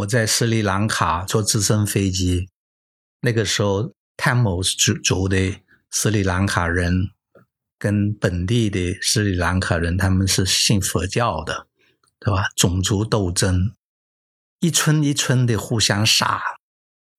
[0.00, 2.48] 我在斯里兰卡坐直升飞机，
[3.20, 7.10] 那个时候 Tamils 族族的斯里兰卡人
[7.78, 11.66] 跟本地的斯里兰卡人，他们是信佛教的，
[12.18, 12.44] 对吧？
[12.56, 13.74] 种族斗争，
[14.60, 16.40] 一村一村的互相杀，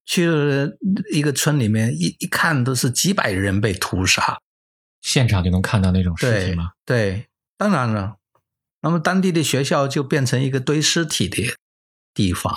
[0.05, 0.77] 去了
[1.11, 4.39] 一个村里面，一一看都是几百人被屠杀，
[5.01, 6.71] 现场就能看到那种尸体对吗？
[6.85, 7.27] 对，
[7.57, 8.17] 当然了，
[8.81, 11.55] 那么当地的学校就变成一个堆尸体的
[12.13, 12.55] 地方。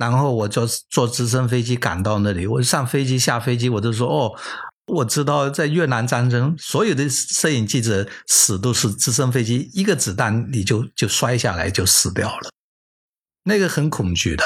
[0.00, 4.32] 然后我就坐直升飞机赶到那里，我上飞机下飞机我就说哦，
[4.86, 12.50] 我知道在越南战争，所有的摄影记者死都是直升飞机一个子弹你就就摔下来就死掉了，
[13.44, 14.42] 那个很恐惧的。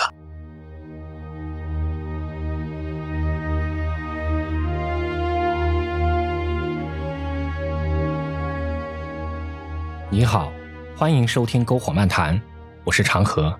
[10.10, 10.52] 你好，
[10.96, 12.36] 欢迎收听《篝火漫谈》，
[12.82, 13.56] 我是长河。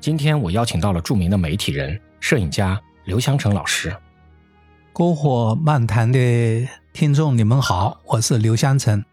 [0.00, 3.94] 今天我邀请到了著名的媒体人、摄影家刘香成老师。
[4.92, 6.18] 篝火漫谈的
[6.92, 9.04] 听众，你们好，我是刘香成。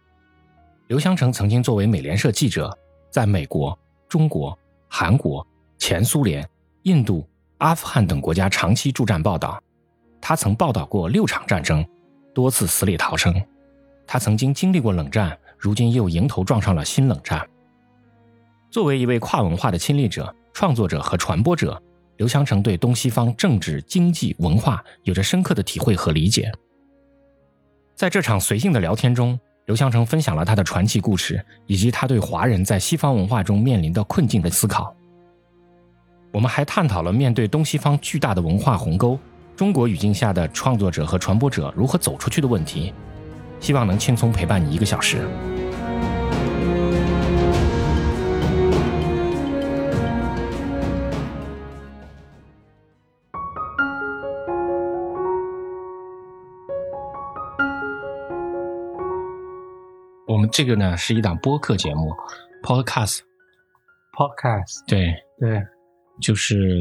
[0.88, 2.78] 刘香成曾经作为美联社记者，
[3.10, 3.78] 在美国、
[4.08, 5.46] 中国、韩国、
[5.78, 6.48] 前苏联、
[6.84, 7.28] 印度、
[7.58, 9.62] 阿富汗等国家长期驻战报道。
[10.22, 11.86] 他曾报道过六场战争，
[12.34, 13.34] 多次死里逃生。
[14.06, 17.46] 他曾经经历过冷战，如今又迎头撞上了新冷战。
[18.70, 21.82] 作为一位跨文化的亲历者、创作者和传播者，
[22.18, 26.52] 刘强成对东西方政治、经济、文化有着深刻的体会和理解。
[27.96, 34.96] 在这场随性的聊天中，刘强成分享了他的传奇故事，以及他对华人在西方文化中面临的困境的思考。
[36.32, 39.18] 我们还探讨了面对东西方巨大的文化鸿沟，
[39.56, 42.94] 中国语境下的创作者和传播者如何走出去的问题。
[43.60, 45.28] 希望能轻松陪伴你一个小时。
[60.54, 62.14] 这个呢是一档播客节目
[62.62, 65.60] ，podcast，Podcast，对，对，
[66.22, 66.80] 就是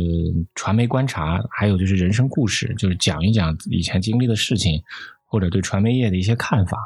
[0.54, 4.82] 传媒观察，还有就是人生故事，就是讲一讲以前经历的事情，
[5.24, 6.76] 或者对传媒业的一些看法。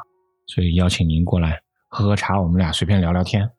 [0.45, 3.51] 所以邀请您过来喝喝茶，我们俩随便聊聊天。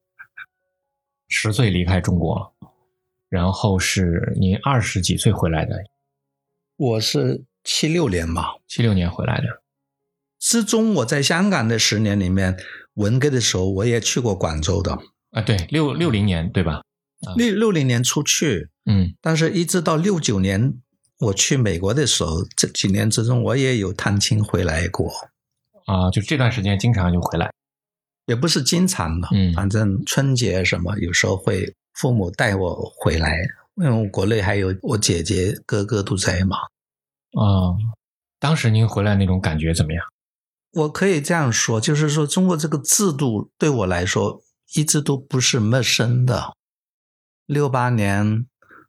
[1.28, 2.54] 十岁离开中国，
[3.30, 5.74] 然后是您二十几岁回来的，
[6.76, 9.62] 我是七六年吧，七六年回来的。
[10.40, 12.56] 之中我在香港的十年里面，
[12.94, 14.98] 文革的时候我也去过广州的，
[15.30, 16.80] 啊，对，六六零年对吧？
[17.36, 20.74] 六六零年出去，嗯但是一直到六九年
[21.18, 25.12] 我去美国的时候，这几年之中我也有探亲回来过，
[25.84, 27.52] 啊，就这段时间经常就回来。
[28.26, 33.36] 也不是经常的，嗯反正春节什么有时候会父母带我回来，
[33.74, 36.56] 因为我国内还有我姐姐哥哥都在嘛。
[37.32, 37.76] 啊，
[38.38, 40.02] 当时您回来那种感觉怎么样？
[40.72, 44.42] 我可以这样说，就是说中国这个制度对我来说
[44.74, 46.52] 一直都不是陌生的。
[47.46, 48.46] 六八年，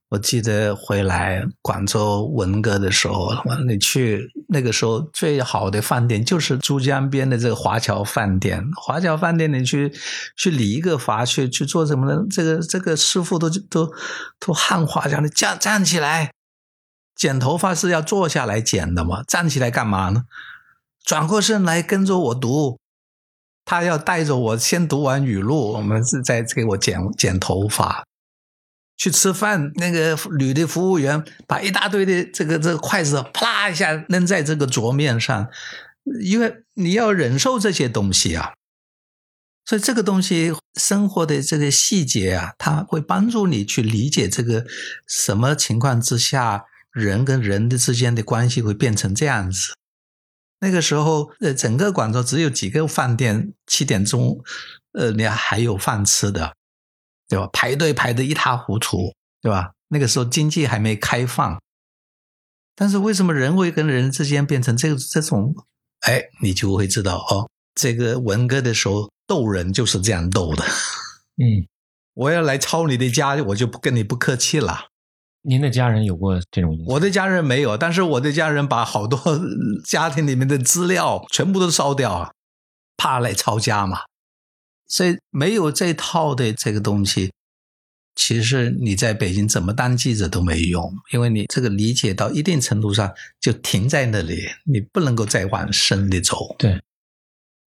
[0.10, 3.32] 我记得回来广州文革的时候，
[3.68, 8.64] 你去那个时候最好的饭店就是珠江边的这个华侨饭店。
[8.76, 9.92] 华侨饭店你去
[10.38, 12.22] 去理一个发，去去做什么呢？
[12.30, 13.92] 这个这个师傅都都
[14.40, 16.32] 都汉化讲，你站站起来，
[17.16, 20.26] 剪头发是要坐下来剪的嘛，站起来干嘛呢？
[21.04, 22.80] 转过身来跟着我读，
[23.66, 28.04] 他要带着我先读完语录，我们是在给我剪剪头发。
[28.98, 35.48] 去吃饭，那个女的服务员把一大堆的这个这个筷子啪一下扔在这个桌面上，
[36.22, 38.54] 因为你要忍受这些东西啊。
[39.66, 44.66] 所以这个东西生活的这个细节啊，它会帮助你去理解这个
[45.08, 49.74] 什么情况之下人跟人的之间的关系会变成这样子。
[50.64, 54.40] 那个时候，呃，整个广州只有几个饭店，七点钟，
[54.94, 56.56] 呃，你还有饭吃的，
[57.28, 57.50] 对吧？
[57.52, 59.72] 排队排得一塌糊涂，对吧？
[59.88, 61.60] 那个时候经济还没开放，
[62.76, 65.56] 但是为什么人会跟人之间变成这个这种？
[66.02, 70.64] 哎，你就会知道哦，这个文革的时候斗人就是这样斗的。
[70.64, 71.66] 嗯，
[72.14, 74.91] 我要来抄你的家，我就不跟你不客气了。
[75.44, 76.94] 您的家人有过这种影响？
[76.94, 79.20] 我的家人没有，但是我的家人把好多
[79.84, 82.32] 家庭里面的资料全部都烧掉啊，
[82.96, 84.02] 怕来抄家嘛。
[84.88, 87.32] 所以没有这套的这个东西，
[88.14, 96.56] 其实你在北京怎么当记者都没用，因为你这个理解到一定程度上就停在那里，你不能够再往深里走。
[96.60, 96.82] 对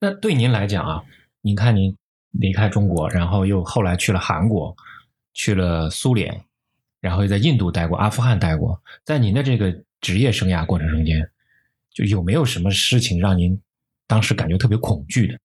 [0.01, 1.03] 那对您来讲啊，
[1.41, 1.97] 您看您
[2.33, 4.77] 离开中国，然后又后来去了韩国，
[5.33, 6.45] 去了苏联，
[7.05, 8.83] 然后又在印度待过，阿富汗待过。
[9.05, 9.71] 在您的这个
[10.01, 11.31] 职业生涯过程中间，
[11.93, 13.61] 就有没有什么事情让您
[14.07, 15.39] 当时感觉特别恐惧的？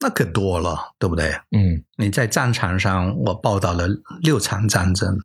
[0.00, 1.32] 那可多了，对不对？
[1.52, 3.88] 嗯你在战场上，我报道了
[4.20, 5.18] 六场战争。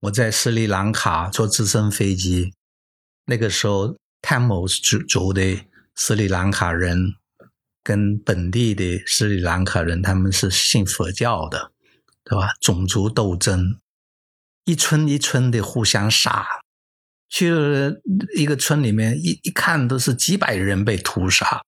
[0.00, 2.52] 我在斯里兰卡坐直升飞机，
[3.24, 5.64] 那个时候 Tamils 族族的
[5.94, 7.14] 斯里兰卡人
[7.82, 11.72] 跟本地的斯里兰卡人，他们是信佛教的，
[12.24, 12.50] 对吧？
[12.60, 13.80] 种族斗争，
[14.64, 16.46] 一村一村的互相杀，
[17.28, 18.00] 去了
[18.36, 21.62] 一个村里面，一一看都是几百人被屠杀。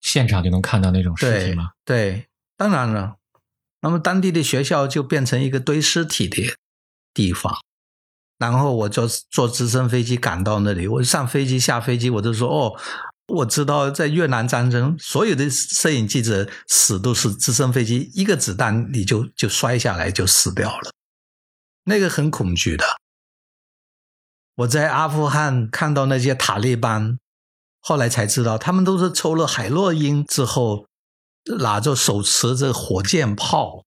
[0.00, 1.70] 现场就能看到那种尸体吗？
[1.84, 2.26] 对，
[2.56, 3.16] 当然了，
[3.82, 6.54] 那么当地的学校就变成一个堆尸体的
[7.12, 7.54] 地方。
[8.38, 12.80] 然后我坐坐直升飞机赶到那里，我上飞机下飞机，我就说哦，
[13.28, 20.90] 我知道在越南战争，所有的摄影记者死都是直升飞机一个子弹你就就摔下来就死掉了，
[21.84, 22.84] 那个很恐惧的。
[24.56, 27.18] 我在阿富汗看到那些塔利班，
[27.80, 30.86] 后来才知道，他们都是抽了海洛因之后，
[31.58, 33.84] 拿着手持着火箭炮，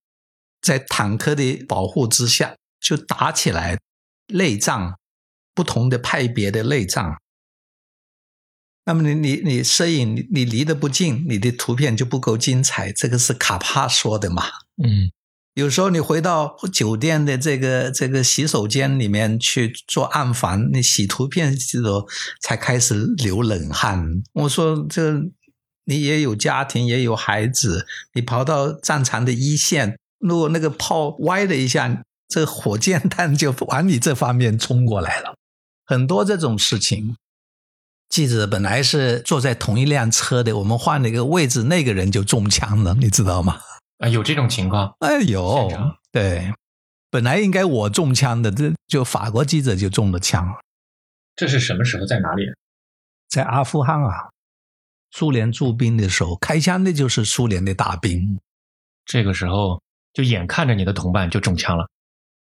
[0.61, 3.79] 在坦克的保护之下就打起来，
[4.33, 4.95] 内战，
[5.53, 7.17] 不同的派别的内战。
[8.85, 14.43] 那么你你你摄影你你离得不近，你的图片就不够精彩，这个是卡帕说的嘛？
[14.83, 15.11] 嗯
[15.55, 22.07] 有时候你回到酒店的这个这个洗手间里面去做暗房，你洗图片的时候
[22.41, 24.23] 才开始流冷汗。
[24.33, 25.13] 我说这
[25.85, 35.35] 你也有家庭，也有孩子，你跑到战场的一线，如果那个炮歪了一下，这火箭弹就往你这方面冲过来了。
[35.85, 37.15] 很多这种事情，
[38.09, 43.59] 记者本来是坐在同一辆车的，我们换了一个位置，那个人就中枪了，你知道吗？
[44.03, 44.93] 啊，有这种情况？
[44.99, 45.69] 哎有，
[46.11, 46.53] 对，
[47.09, 50.45] 本来应该我中枪的，这就法国记者就中了枪，
[51.37, 52.43] 这是什么时候在哪里？
[53.29, 54.29] 在阿富汗啊，
[55.11, 58.37] 苏联驻兵的时候，开枪的就是苏联的大兵。
[59.05, 61.87] 这个时候就眼看着你的同伴就中枪了。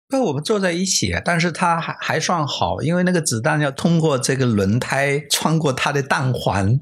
[0.08, 6.80] 那我们坐在一起，但是他还还算好，因为那个子弹要通过这个轮胎，穿过他的弹环，从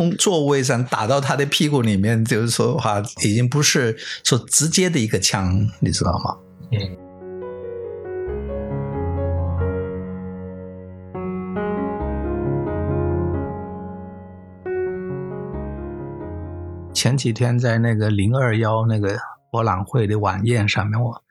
[0.00, 3.94] 从座位上打到他的屁股里面，就是说话已经不是
[4.24, 6.38] 说直接的一个枪，你知道吗？
[6.72, 6.96] 嗯
[16.94, 19.18] 前几天在那个零二幺那个
[19.50, 21.22] 博览会的晚宴上面，我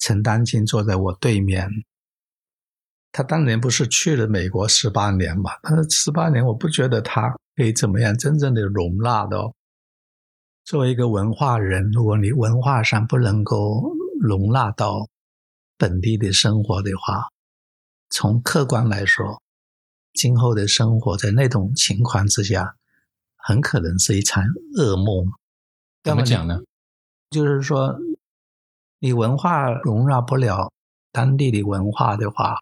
[0.00, 1.68] 陈丹青坐在我对面。
[3.12, 5.52] 他当年不是去了美国十八年嘛？
[5.62, 9.54] 但是十八年，我不觉得他可以怎么样真正的容纳到。
[10.64, 15.06] 作为一个文化人，如果你文化上不能够容纳到
[15.76, 17.28] 本地的生活的话，
[18.08, 19.42] 从客观来说，
[20.14, 22.76] 今后的生活在那种情况之下，
[23.36, 24.42] 很可能是一场
[24.78, 25.30] 噩梦。
[26.02, 26.62] 怎么讲呢？
[27.28, 27.94] 就是说，
[29.00, 30.72] 你文化容纳不了
[31.12, 32.56] 当地的文化的话，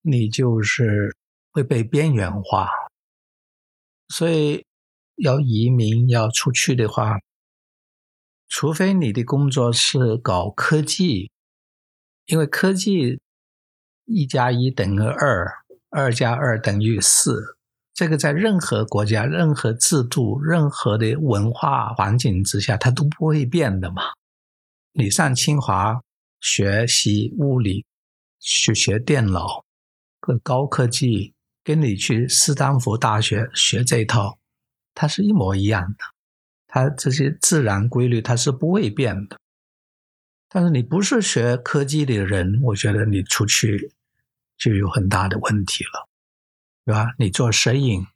[0.00, 1.14] 你就是
[1.52, 2.70] 会被边缘化。
[4.08, 4.64] 所以，
[5.16, 7.18] 要移民要出去的话，
[8.48, 11.30] 除非你的工作是搞科技，
[12.26, 13.20] 因为科技
[14.06, 17.56] 一加一等于二，二加二等于四。
[17.92, 24.02] 这个在任何国家、任何制度、任何的文化环境之下，它都不会变的嘛。
[24.92, 26.00] 你上清华
[26.40, 27.84] 学习物理，
[28.38, 29.64] 去学电脑，
[30.20, 31.34] 跟高科技，
[31.68, 34.38] 跟你去斯坦福大学学这一套，
[34.94, 35.98] 它是一模一样的。
[36.66, 39.38] 它这些自然规律它是不会变的。
[40.48, 43.92] 但是你不是学科技的人，我觉得你出去
[44.56, 46.08] 就有很大的问题了。
[46.86, 47.12] 对吧？
[47.18, 48.06] 你做摄影，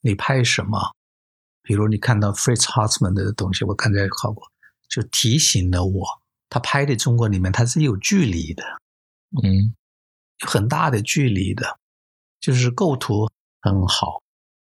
[0.00, 0.94] 你拍什么？
[1.60, 4.50] 比如你看到 Fritz Hartmann 的东西，我刚才考过，
[4.88, 6.06] 就提醒了我，
[6.48, 8.64] 他拍的中国里面他是有距离的，
[9.42, 9.74] 嗯
[10.38, 11.78] 有很大的距离的，
[12.40, 13.28] 就是构图
[13.60, 14.22] 很好，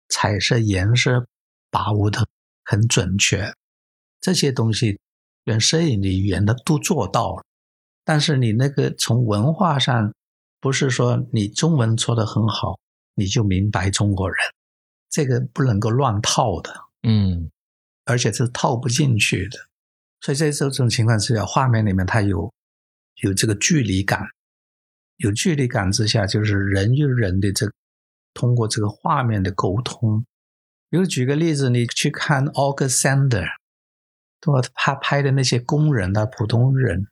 [0.07, 1.27] 彩色颜色
[1.69, 2.27] 把握的
[2.65, 3.53] 很准确，
[4.21, 4.99] 这些东西
[5.43, 7.43] 连摄影的语言它都做到了。
[8.03, 10.13] 但是你那个从文化上，
[10.59, 12.79] 不是说你中文说的很好。
[13.15, 14.37] 你就明白中国人，
[15.09, 16.73] 这个不能够乱套的，
[17.03, 17.51] 嗯
[18.05, 19.59] 而且是套不进去的。
[20.21, 22.49] 所以在这种情况之下，画面里面它有
[23.23, 24.25] 有这个距离感，
[25.19, 27.71] 有距离感之下，就是人与人的这
[28.33, 30.25] 通过这个画面的沟通。
[30.89, 33.47] 比如举个例子，你去看 August Sander，
[34.41, 34.67] 对吧？
[34.73, 37.07] 他拍的那些工人啊，普通人，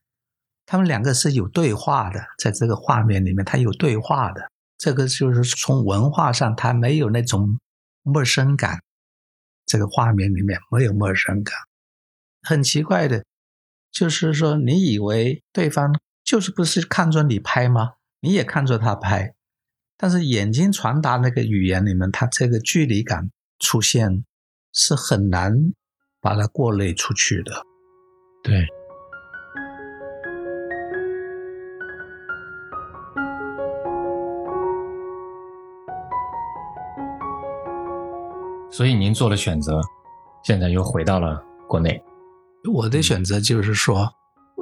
[0.65, 4.49] 他们两个是有对话的，在这个画面里面，他有对话的。
[4.77, 7.59] 这个就是从文化上，他没有那种
[8.03, 8.81] 陌生感。
[9.65, 11.53] 这个画面里面没有陌生感，
[12.41, 13.25] 很奇怪的，
[13.91, 17.95] 就是说，你以为对方就是不是看着你拍吗？
[18.27, 19.35] 你也看着他拍，
[19.95, 24.25] 但是眼睛传达那个语言里面，他这个距离感出现
[24.73, 25.53] 是很难
[26.19, 27.63] 把它过滤出去的。
[28.43, 28.67] 对。
[38.69, 39.79] 所以您做了选择，
[40.43, 42.03] 现在又回到了国内。
[42.73, 44.13] 我的选择就是说，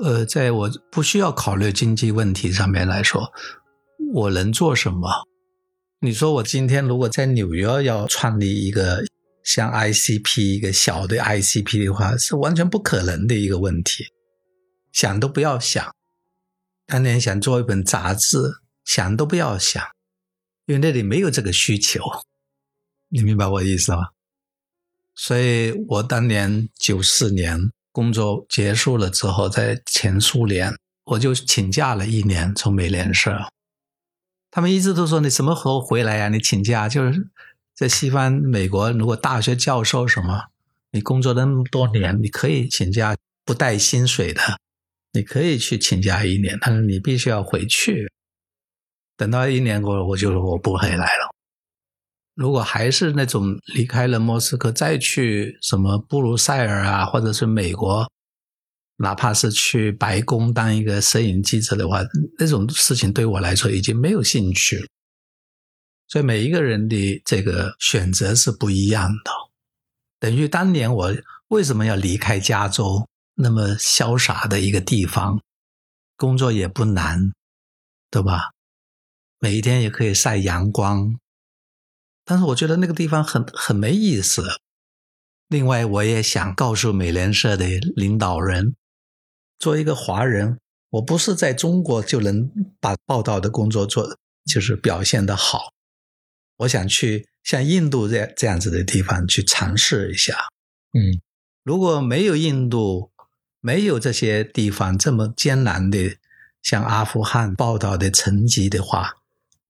[0.01, 3.31] 呃，在我不需要考虑经济问题上面来说，
[4.13, 5.09] 我能做什么？
[5.99, 9.03] 你说我今天如果在纽约要创立一个
[9.43, 14.05] 像 ICP 一个小的 ICP 的话，是完全不可能的一个问题，
[14.91, 15.95] 想都不要想。
[16.85, 18.37] 当年想做一本杂志，
[18.83, 19.81] 想都不要想，
[20.65, 22.01] 因为那里没有这个需求。
[23.07, 24.09] 你明白我的意思吗？
[25.15, 30.75] 所以我当年九四年工作结束了之后，在前苏联，
[31.05, 33.47] 我就请假了一年，从美联社。
[34.51, 36.27] 他们一直都说你什么时候回来呀？
[36.27, 37.29] 你请假就是
[37.73, 40.47] 在西方美国，如果大学教授什么，
[40.91, 44.41] 你工作那么多年，你可以请假不带薪水的，
[45.13, 48.11] 你可以去请假一年，但是你必须要回去。
[49.15, 51.34] 等到一年过了，我就说我不回来了。
[52.35, 58.11] 如果还是那种离开了莫斯科再去什么布鲁塞尔啊，或者是美国，
[58.97, 62.01] 哪怕是去白宫当一个摄影记者的话，
[62.37, 64.85] 那种事情对我来说已经没有兴趣了。
[66.07, 69.31] 所以每一个人的这个选择是不一样的。
[70.19, 71.15] 等于当年我
[71.47, 75.41] 为什么要离开加州那么潇洒的一个地方，
[76.17, 77.31] 工作也不难，
[78.11, 78.51] 对吧？
[79.39, 81.15] 每一天也可以晒阳光。
[82.25, 84.43] 但是我觉得那个地方很很没意思。
[85.47, 88.75] 另外，我也想告诉美联社的领导人，
[89.59, 95.71] 作为一个华人，我不是在中国就能把报道的工作做，就是表现的好。
[96.57, 100.35] 我想去像印度这这样子的地方去尝试一下。
[100.93, 101.21] 嗯，
[101.63, 103.11] 如果没有印度，
[103.61, 106.17] 没有这些地方这么艰难的，
[106.63, 109.17] 像阿富汗报道的成绩的话。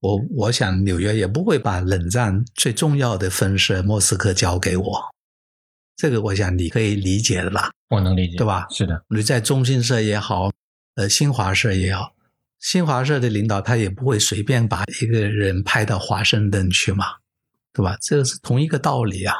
[0.01, 5.01] 我我想纽约也不会把冷战最重要的分社莫斯科交给我，
[5.95, 7.71] 这个我想你可以理解的吧？
[7.89, 8.67] 我能理解，对吧？
[8.69, 10.51] 是的，你在中新社也好，
[10.95, 12.13] 呃，新华社也好，
[12.59, 17.05] 新华社的领导他也不会随便把一个人派到华盛顿去嘛，
[17.73, 17.97] 对吧？
[18.01, 19.33] 这个是同一个道理啊。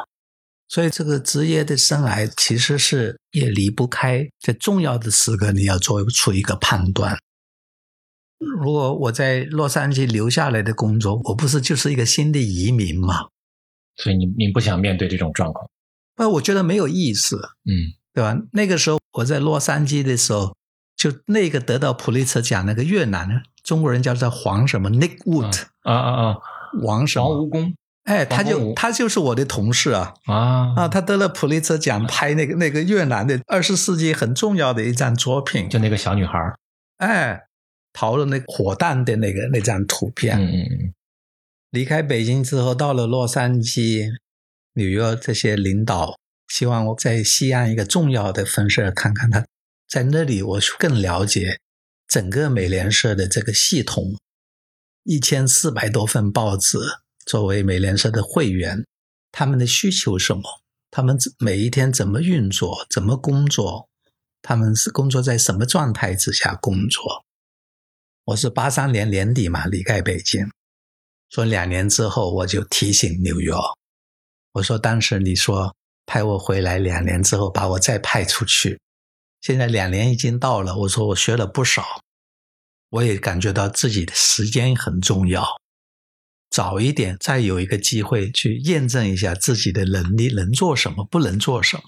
[0.68, 7.16] 所以这个职业的生涯其实是也离不开在重要的时刻你要做出一个判断。
[8.60, 13.28] 如果我在洛杉矶留下来的工作，我不是就是一个新的移民吗？
[13.98, 15.70] 所以你你不想面对这种状况？
[16.16, 18.38] 不，我觉得没有意思，嗯，对吧？
[18.52, 20.56] 那个时候我在洛杉矶的时候，
[20.98, 26.38] 就那个得到普利策奖那个越南中国人叫做黄什么 Nick Wood 啊啊啊，
[26.84, 27.74] 王什么王蜈蚣？
[28.04, 36.40] 哎，他就他就是我的同事啊啊啊，他得了普利策奖，拍那个那个越南的二十世纪很重要的一张作品，就那个小女孩
[36.98, 37.42] 哎。
[37.96, 40.38] 逃了那火弹的那个那张图片。
[40.38, 40.94] 嗯。
[41.72, 44.10] 离开北京之后，到了洛杉矶、
[44.74, 49.46] 纽约，这些领导希望我在西安一个重要的分社看看他，
[49.88, 51.60] 在那里我更了解
[52.08, 54.18] 整个美联社的这个系统，
[55.04, 56.78] 一千四百多份报纸，
[57.26, 58.86] 作为美联社的会员，
[59.32, 60.44] 他们的需求什么？
[60.92, 62.86] 他们每一天怎么运作？
[62.90, 63.90] 怎么工作？
[64.42, 67.25] 他们是工作在什么状态之下工作？
[68.26, 70.50] 我是八三年年底嘛离开北京，
[71.30, 73.54] 说两年之后我就提醒纽约，
[74.54, 75.76] 我说当时你说
[76.08, 78.80] 派我回来，两年之后把我再派出去，
[79.42, 82.02] 现在两年已经到了，我说我学了不少，
[82.90, 85.46] 我也感觉到自己的时间很重要，
[86.50, 91.84] 早一点再有一个机会去验证一下自己的能力能做什么，不能做什么。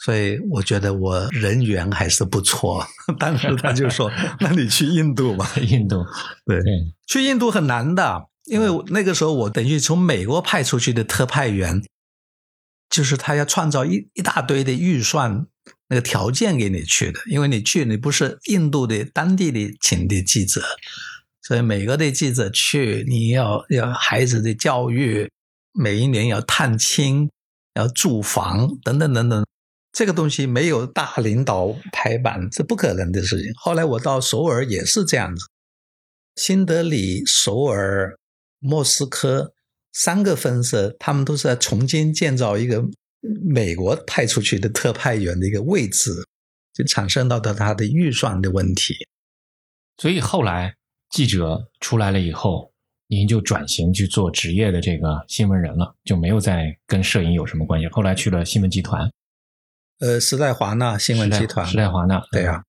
[0.00, 2.86] 所以我觉得我人缘还是不错。
[3.18, 5.50] 当时他就说：“那你去印度吧。
[5.60, 6.04] ”印度，
[6.46, 6.60] 对，
[7.06, 11.82] 去印度很难的，因为那个时候我等于从美国派出去的特派员，
[12.88, 15.46] 就是他要创造一一大堆的预算
[15.88, 20.62] 那个条件给你去的，因为你去你不是印度的当地的请的记者，
[21.42, 25.28] 所以美国的记者去，你要要孩子的教育，
[25.72, 27.28] 每一年要探亲，
[27.74, 29.44] 要住房等等等等。
[29.90, 33.50] 这个东西没有大领导拍板，是不可能的事情。
[33.56, 35.44] 后来我到首尔也是这样子，
[36.36, 38.16] 新德里、首尔、
[38.60, 39.52] 莫斯科
[39.92, 42.84] 三个分社，他们都是在重新建造一个
[43.44, 46.12] 美国派出去的特派员的一个位置，
[46.72, 48.94] 就产生到的他的预算的问题。
[49.96, 50.74] 所以后来
[51.10, 52.70] 记者出来了以后，
[53.08, 57.88] 您就转型去做职业的这个新闻人了，就没有再跟摄影有什么关系。
[57.88, 59.10] 后来去了新闻集团。
[60.00, 62.62] 呃，时代华纳新闻集团，时代华纳，对啊，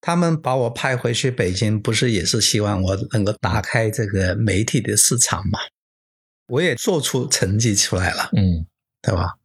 [0.00, 5.60] 他们把我派回去北京，不是也是希望我能够打开这个媒体的市场嘛？
[6.48, 8.66] 我也做出成绩出来了，嗯，
[9.00, 9.38] 对吧？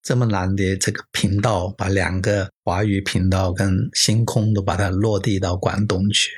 [0.00, 6.30] 这么难的这个频道，把两个华语频道跟星空都把它落地到广东去，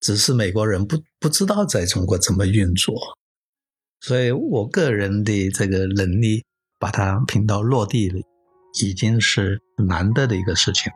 [0.00, 2.98] 只是美国人不不知道在中国怎么运作，
[4.00, 6.42] 所以我个人的这个能力
[6.78, 8.18] 把它频道落地了。
[8.82, 10.92] 已经是难得的一个事情。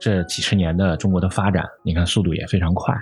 [0.00, 2.94] 这几十年的中国的发展，你看速度也非常快，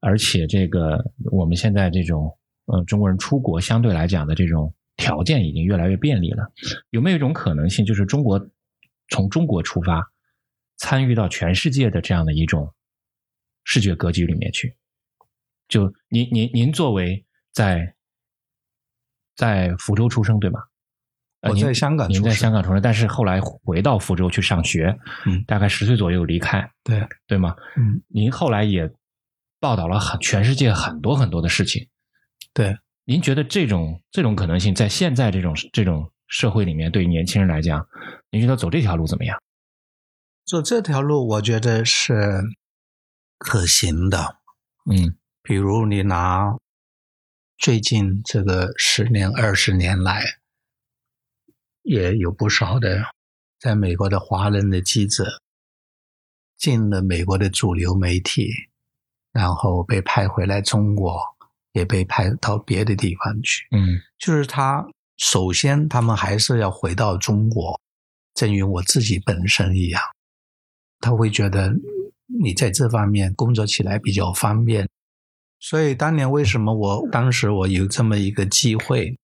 [0.00, 6.50] 而且这个我们现在这种呃中国人出国相对来讲的这种条件已经越来越便利了。
[6.90, 8.48] 有没有一种可能性，就是中国
[9.10, 10.04] 从中国出发，
[10.76, 12.72] 参与到全世界的这样的一种？
[13.64, 14.76] 视觉格局里面去，
[15.68, 17.94] 就您您您作为在
[19.36, 20.60] 在福州出生对吗？
[21.42, 27.56] 我在香港，您在香港出生，但是后来回到福州去上学，嗯，大概十岁左右离开，对对吗？
[27.76, 28.90] 嗯，您后来也
[29.58, 31.88] 报道了很全世界很多很多的事情，
[32.52, 37.86] 对，您觉得这种这种可能性在现在这种这种社会里面，对于年轻人来讲，
[38.30, 39.42] 您觉得走这条路怎么样？
[40.44, 42.42] 走这条路，我觉得是。
[43.40, 44.36] 可行的，
[44.84, 46.58] 嗯，比如你拿
[47.56, 50.22] 最近这个十年、二十年来，
[51.80, 53.02] 也有不少的
[53.58, 55.40] 在美国的华人的记者
[56.58, 58.50] 进了美国的主流媒体，
[59.32, 61.18] 然后被派回来中国，
[61.72, 63.66] 也被派到别的地方去。
[63.70, 67.80] 嗯，就是他首先他们还是要回到中国，
[68.34, 70.02] 正如我自己本身一样，
[71.00, 71.72] 他会觉得。
[72.38, 74.88] 你在这方面工作起来比较方便，
[75.58, 79.18] 所以当年为什么我当时我有这么一个机会？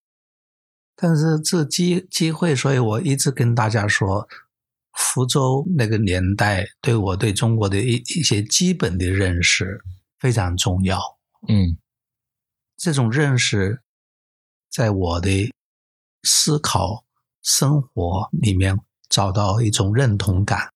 [0.97, 4.27] 但是这机机会，所以我一直跟大家说，
[4.95, 9.81] 福州那个年代对我对中国的一一些基本的认识
[10.19, 10.99] 非常重要。
[11.49, 11.79] 嗯，
[12.77, 13.83] 这种认识
[14.69, 15.53] 在我的
[16.25, 17.05] 思考
[17.42, 18.77] 生活里面
[19.09, 20.73] 找到一种认同感，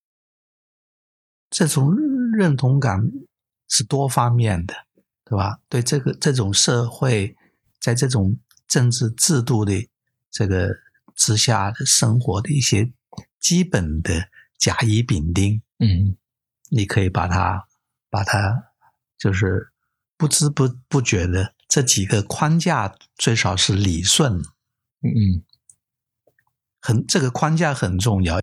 [1.50, 1.96] 这种。
[2.40, 2.98] 认同感
[3.68, 4.74] 是多方面的，
[5.24, 5.60] 对吧？
[5.68, 7.36] 对这个这种社会，
[7.78, 8.34] 在这种
[8.66, 9.74] 政治制度的
[10.30, 10.70] 这个
[11.14, 12.90] 之下的生活的一些
[13.38, 16.16] 基本的甲乙丙丁，嗯，
[16.70, 17.68] 你可以把它
[18.08, 18.72] 把它
[19.18, 19.70] 就是
[20.16, 24.38] 不知不不觉的这几个框架最少是理顺，
[25.02, 25.44] 嗯嗯，
[26.80, 28.40] 很这个框架很重要。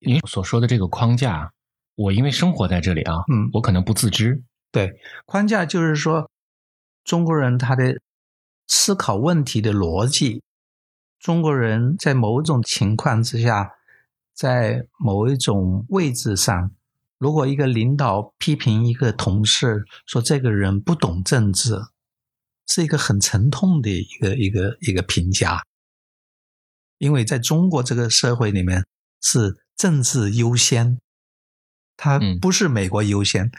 [0.00, 1.52] 您所说的这个框架。
[1.96, 4.42] 我因为生活在这里啊，嗯，我可能不自知。
[4.70, 6.30] 对，框架就是说，
[7.04, 7.98] 中国人他的
[8.66, 10.42] 思考问题的逻辑，
[11.18, 13.72] 中国人在某种情况之下，
[14.34, 16.70] 在某一种位置上，
[17.16, 21.80] 如果一个领导批评一个同事说这个人不懂政治，
[22.66, 25.62] 是一个很沉痛的一个一个一个评价，
[26.98, 28.84] 因为在中国这个社会里面
[29.22, 30.98] 是政治优先。
[31.96, 33.50] 它不是美国优先，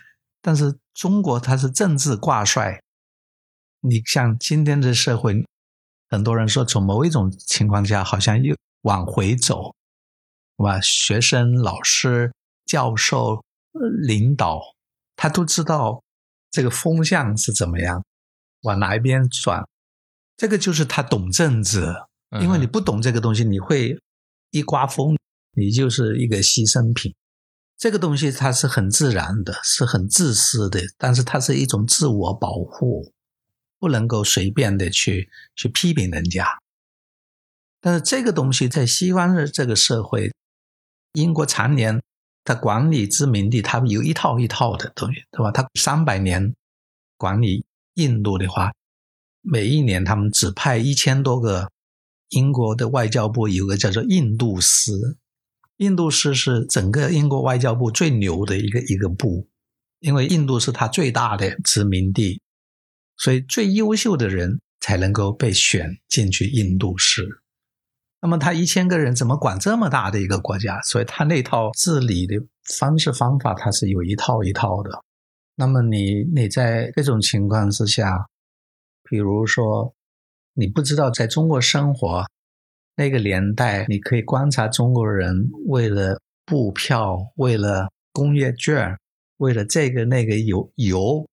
[0.42, 2.82] 但是中国它是政治挂帅。
[3.82, 5.46] 你像今天的社会，
[6.10, 9.76] 很多人说从某一种情况下好像又往回走，
[10.58, 10.82] 是吧？
[10.82, 12.34] 学生、老师、
[12.66, 13.44] 教授、
[14.02, 14.62] 领导，
[15.16, 16.04] 他都知道
[16.50, 18.04] 这个风向是怎么样，
[18.62, 19.64] 往哪一边转。
[20.36, 21.94] 这个就是他懂政治，
[22.42, 23.98] 因为你不懂这个东西，你会
[24.52, 25.18] 一刮风，
[25.54, 27.14] 你就是一个牺牲品。
[27.78, 33.14] 这个东西它是很自然的，是很自私的，但是它是一种自我保护，
[33.78, 36.48] 不能够随便的去去批评人家。
[37.80, 40.34] 但是这个东西在西方的这个社会，
[41.14, 42.02] 英国常年
[42.44, 45.52] 它管理殖民地，它有一套一套的东西，对吧？
[45.52, 46.56] 它三百年
[47.16, 47.64] 管理
[47.94, 48.74] 印度的话，
[49.44, 51.72] 每一年他们只派一千多个
[52.30, 55.20] 英国的外交部有个叫做印度司。
[55.78, 59.48] 印度司是整个英国外交部最牛的一个一个部，
[60.00, 62.42] 因为印度是他最大的殖民地，
[63.18, 67.42] 所以最优秀的人才能够被选进去印度市。
[68.20, 70.82] 那么他一千个人怎么管这么大的一个国家？
[70.82, 72.36] 所以他那套治理的
[72.80, 75.04] 方式方法，他是有一套一套的。
[75.56, 78.28] 那么你你在这种情况之下，
[79.04, 79.94] 比如说
[80.54, 82.26] 你不知道在中国生活
[82.98, 89.00] 那个年代，你可以观察中国人为了布票，为了工业券。
[89.38, 91.30] 为了这个那个油油，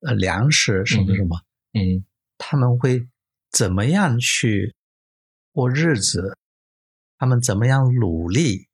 [0.00, 1.38] 呃，粮食什么什么，
[1.74, 2.02] 嗯，
[2.38, 3.06] 他们会
[3.50, 4.74] 怎么样去
[5.52, 6.34] 过日子？
[7.18, 8.68] 他们怎么样努力？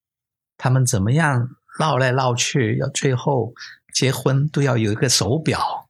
[0.57, 2.79] 他们怎么样闹来闹去？
[2.79, 3.53] 要最后
[3.93, 5.89] 结婚都要有一个手表，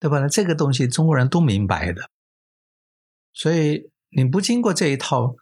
[0.00, 0.26] 对吧？
[0.26, 2.08] 这个东西中国人都明白的。
[3.34, 5.36] 所以你不经过这一套，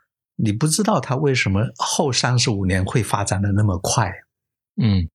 [0.44, 4.12] 你不知道它为什么后三十五年会发展的那么快，
[4.82, 5.08] 嗯。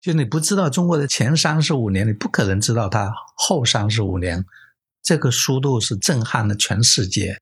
[0.00, 4.42] 就你不知道中国的前三十五年，你不可能知道它后三十五年，
[5.02, 7.38] 这个速度是震撼了全世界，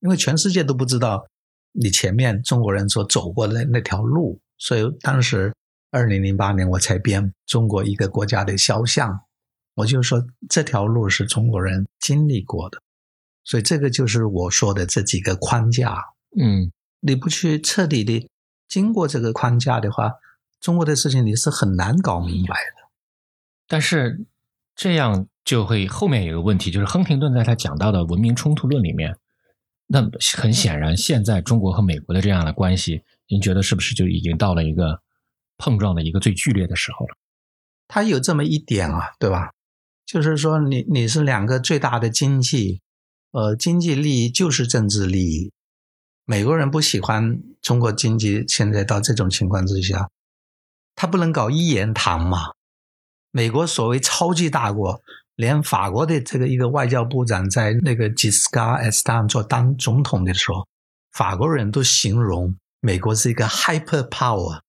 [0.00, 1.26] 因为全世界都不知道
[1.72, 5.52] 你前面中国人所走过的那条路，所以当时
[5.90, 9.10] 二零零八年我才编《中国一个国家的肖像》，
[9.74, 12.80] 我就说这条路是中国人经历过的，
[13.44, 16.02] 所以这个就是我说的这几个框架。
[16.38, 16.70] 嗯，
[17.00, 18.28] 你不去彻底的
[18.68, 20.12] 经过这个框架的话。
[20.58, 22.88] 中国的事情你是很难搞明白的，
[23.68, 24.26] 但是
[24.74, 29.16] 这样就会后面有个问题，就是亨廷顿在他讲到的文明冲突论里面，
[29.86, 35.02] 那很显然，现在中国和美国的这样的关系，您觉得是不是就已经到了一个
[35.58, 37.14] 碰撞的一个最剧烈的时候了？
[37.86, 39.52] 他有这么一点啊，对吧？
[40.06, 42.80] 就是说，你你是两个最大的经济，
[43.30, 45.52] 呃，经济利益就是政治利益。
[46.28, 50.10] 美国人不喜欢中国经济现在到这种情况之下。
[50.96, 52.52] 他不能搞一言堂嘛？
[53.30, 55.00] 美国所谓超级大国，
[55.36, 60.66] 连法国的这个一个外交部长在那个吉斯卡埃斯坦做当总统的时候，
[61.12, 64.62] 法国人都形容美国是一个 hyper power。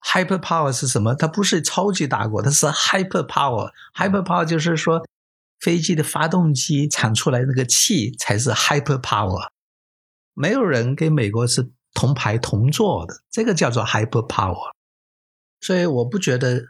[0.00, 1.14] hyper power 是什么？
[1.14, 3.70] 它不是超级大国，它是 hyper power。
[3.94, 5.04] hyper power 就是说，
[5.58, 9.48] 飞机的发动机产出来那个气才是 hyper power。
[10.40, 14.72] 没有人跟美国是同排同坐的，这个叫做 hyper power。
[15.60, 16.62] 所以我不觉得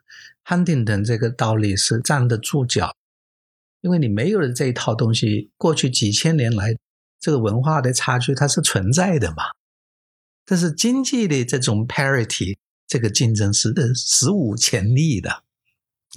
[0.45, 2.97] Huntington 这个道理是站得住脚，
[3.81, 6.77] 因为你没有了这一套东西，过去几千年来
[7.21, 9.45] 这个文化的差距它是存在的嘛。
[10.45, 15.45] 但是经济的这种 parity，这个竞争是史无前例的，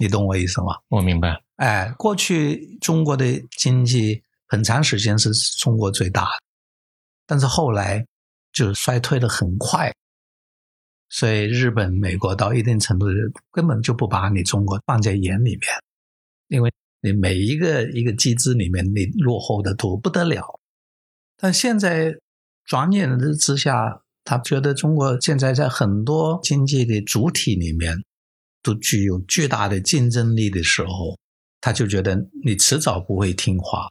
[0.00, 0.78] 你懂我意思吗？
[0.88, 1.40] 我明白。
[1.54, 3.24] 哎，过去中国的
[3.56, 6.42] 经济很长时间是中国最大的，
[7.26, 8.06] 但是后来
[8.52, 9.92] 就衰退的很快。
[11.10, 13.06] 所以，日本、美国到一定程度
[13.52, 15.68] 根本就不把你中国放在眼里面，
[16.48, 20.58] 因为你每一个一个机制里面，你落后的多不得了。
[21.36, 22.18] 但现在
[22.64, 28.02] 转眼之下，他觉得中国现在在很多经济的主体里面
[28.62, 31.16] 都具有巨大的竞争力的时候，
[31.60, 33.88] 他就觉得你迟早不会听话。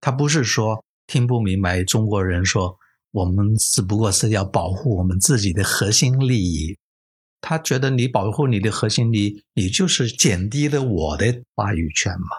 [0.00, 2.78] 他不是说听不明白中国人说。
[3.14, 6.78] 我们只不过是要保护我们自己的核心利益，
[7.42, 12.38] 他觉得你保护你的核心利益，你就是减低了我的话语权嘛。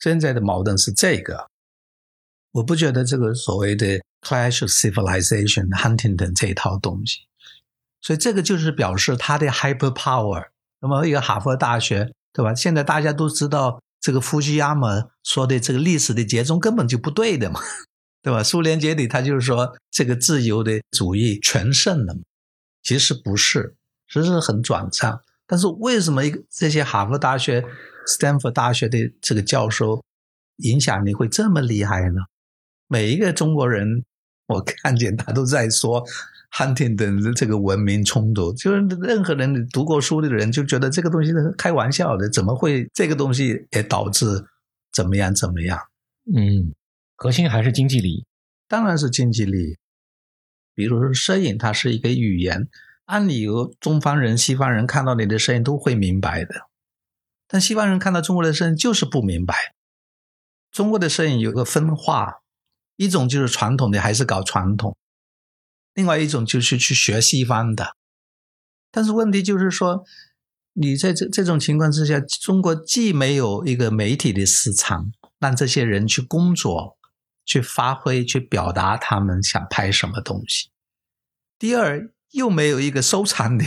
[0.00, 1.46] 现在的矛盾是这个，
[2.50, 7.20] 我不觉得这个所谓的 clash of civilization Huntington 这一套东西，
[8.00, 10.48] 所以这个就是表示他的 hyper power。
[10.80, 12.52] 那么一个哈佛大学，对吧？
[12.56, 17.58] 现在大家都知道，这个夫妻亚马说的这个历史的节奏根本就不对的嘛。
[18.24, 18.40] 对吧？
[18.40, 22.20] 苏联解体，他就是说这个自由的主义全胜了嘛
[22.80, 23.74] 其实不是，
[24.06, 25.20] 其实很转账。
[25.44, 27.64] 但是为什么一个这些哈佛大学、
[28.06, 30.04] 斯坦福大学的这个教授
[30.58, 32.20] 影响力会这么厉害呢？
[32.86, 34.04] 每一个中国人，
[34.46, 36.04] 我看见他都在说
[36.52, 44.26] 汉廷顿的这个文明冲突，就是任何人读过书的人就觉得这个东西是开玩笑的，怎么会这个东西也导致
[44.92, 45.78] 怎么样怎么样？
[46.32, 46.74] 嗯。
[47.14, 48.26] 核心还是经济利益，
[48.66, 49.78] 当然是经济利益。
[50.74, 52.66] 比如说，摄影它是一个语言，
[53.04, 56.52] 按理由中方人、西方人看到你的摄影都会明白的，
[57.46, 59.54] 但西方人看到中国的摄影就是不明白。
[60.72, 62.40] 中国的摄影有个分化，
[62.96, 64.92] 一种就是传统的，还是搞传统；
[65.94, 67.96] 另外一种就是去学西方的。
[68.90, 70.04] 但是问题就是说，
[70.74, 76.96] 你在这这种情况之下，中国既没有一个媒体的市场，让这些人去工作。
[77.44, 80.70] 去发挥、去表达他们想拍什么东西。
[81.58, 83.64] 第二，又没有一个收藏的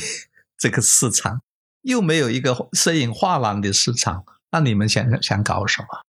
[0.57, 1.41] 这个市场，
[1.81, 6.05] 又没有一个摄影画廊的市场，那你们想想想搞什么？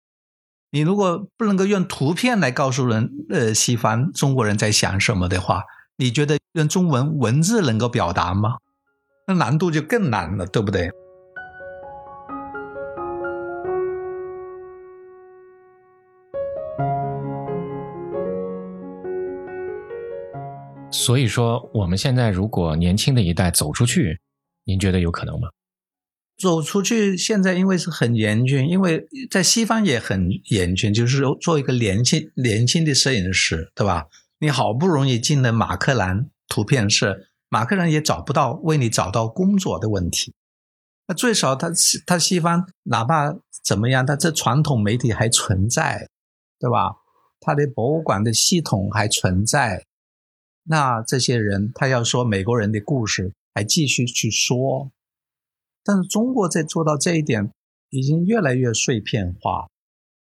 [0.70, 5.64] 你如果不能够用图片来告诉人，呃，西方中国人在想什么的话，
[5.98, 8.58] 你觉得用中文文字能够表达吗？
[9.28, 10.92] 那难度就更难了，对不对？
[20.92, 24.20] 所以说，我们现在如果年轻的一代走出去，
[24.66, 25.48] 您觉得有可能吗？
[26.38, 34.08] 走出去，现在因为是很严峻，因为在西方也很严峻，就是做一个年轻年轻的摄影师，对吧？
[34.40, 40.34] 你好不容易进了马克兰图片社，马克兰也找不到为你找到工作的问题。
[41.08, 41.72] 那最少他
[42.06, 46.10] 他西方哪怕怎么样，他这传统媒体还存在，
[46.60, 46.98] 对吧？
[47.40, 49.86] 他的博物馆的系统还存在。
[50.64, 54.92] 那这些人他要说美国人的故事，还继续去说，
[55.84, 57.52] 但是中国在做到这一点，
[57.92, 59.68] 已经越来越碎片化，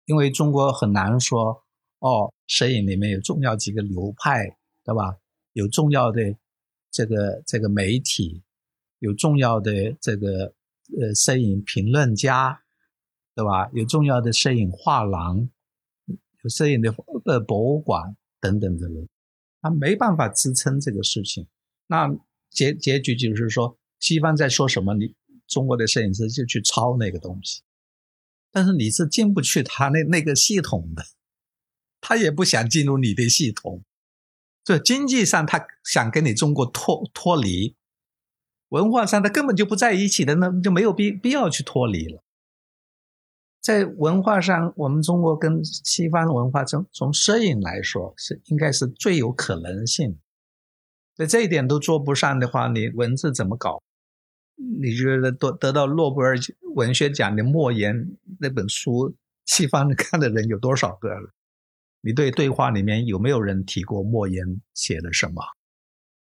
[0.06, 1.64] 因为中国很难说
[2.00, 5.18] 哦，摄影里面有重要几个流派，对吧？
[5.54, 6.36] 有重要的
[6.92, 8.42] 这个这个媒体，
[9.00, 10.54] 有重要的这个
[10.98, 12.62] 呃摄影评论家，
[13.36, 13.70] 对吧？
[13.74, 15.50] 有重要的摄影画廊，
[16.44, 16.94] 有摄影的
[17.26, 19.08] 呃博物馆等等的人。
[19.62, 21.46] 他没办法支撑这个事情，
[21.88, 22.10] 那
[22.50, 25.14] 结结局就是说，西方在说什么，你
[25.48, 27.62] 中国的摄影师就去抄那个东西，
[28.52, 31.04] 但是你是进不去他那那个系统的，
[32.02, 33.84] 他也不想进入你的系统，
[34.64, 37.76] 这经济上他想跟你中国脱脱离，
[38.70, 42.24] 文化上他根本就不在一起的，那就没有必必要去脱离了。
[43.62, 50.18] 在文化上，我们中国跟西方文化中，从摄影来说是应该是最有可能性。
[51.14, 53.84] 在这一点都做不上的话，你文字怎么搞？
[54.56, 56.38] 你觉得得得到诺贝尔
[56.76, 59.14] 文学奖的莫言那本书，
[59.46, 61.34] 西方看的人有多少个了？
[62.02, 65.42] 你对对话里面有没有人提过莫言写的什么？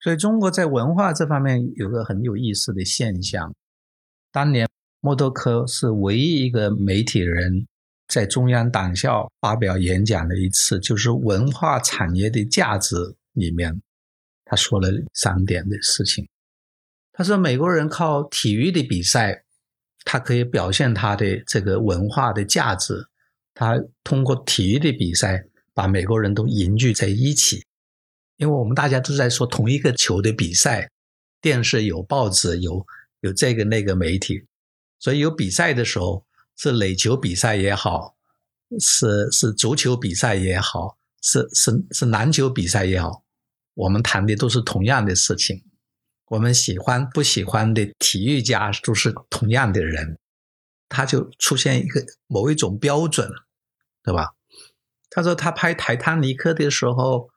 [0.01, 3.53] 所以中国在文化这方面有个很有意思的现象，
[4.31, 4.67] 当年。
[5.01, 7.65] 默多克是唯一一个媒体人
[8.09, 13.81] 在中央党校发表演讲的一次，就是文化产业的价值里面，
[14.43, 16.27] 他说了三点的事情。
[17.13, 19.45] 他说，美国人靠体育的比赛，
[20.03, 23.07] 他可以表现他的这个文化的价值。
[23.53, 25.45] 他通过体育的比赛，
[25.79, 27.63] 把美国人都凝聚在一起，
[28.35, 30.91] 因为我们大家都在说同一个球的比赛，
[31.39, 32.85] 电视有，报纸有，
[33.21, 34.45] 有这个那个媒体。
[34.99, 36.25] 所以有比赛的时候，
[36.57, 38.17] 是垒球比赛也好，
[38.77, 43.23] 是是足球比赛也好，是是是篮球比赛也好，
[43.73, 45.63] 我们谈的都是同样的事情。
[46.25, 50.19] 我们喜欢不喜欢的体育家都是同样的人，
[50.89, 53.31] 他就出现一个某一种标准，
[54.03, 54.33] 对吧？
[55.10, 57.30] 他说他拍《泰坦尼克》的时候，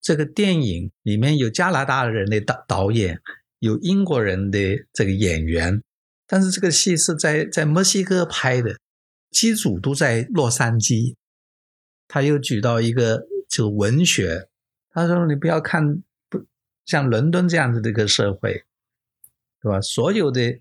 [0.00, 3.20] 这个电影里面有加拿大人的导导演，
[3.58, 5.82] 有英国人的这个演员。
[6.26, 8.76] 但是这个戏是在在墨西哥拍的，
[9.30, 11.14] 机组都在洛杉矶。
[12.06, 14.48] 他又举到一个就文学，
[14.90, 16.44] 他说你不要看不
[16.84, 18.64] 像伦敦这样子的一个社会，
[19.62, 19.80] 对吧？
[19.80, 20.60] 所有的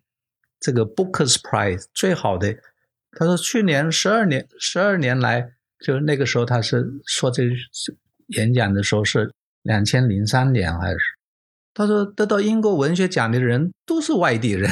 [0.60, 2.58] 这个 Booker's Prize 最好的，
[3.12, 7.44] 他说去年十二年十二年来，就那个时候他是说这
[8.28, 10.98] 演讲的时候是两千零三年还是？
[11.74, 14.72] 他说得到英国文学奖的人都是外地人。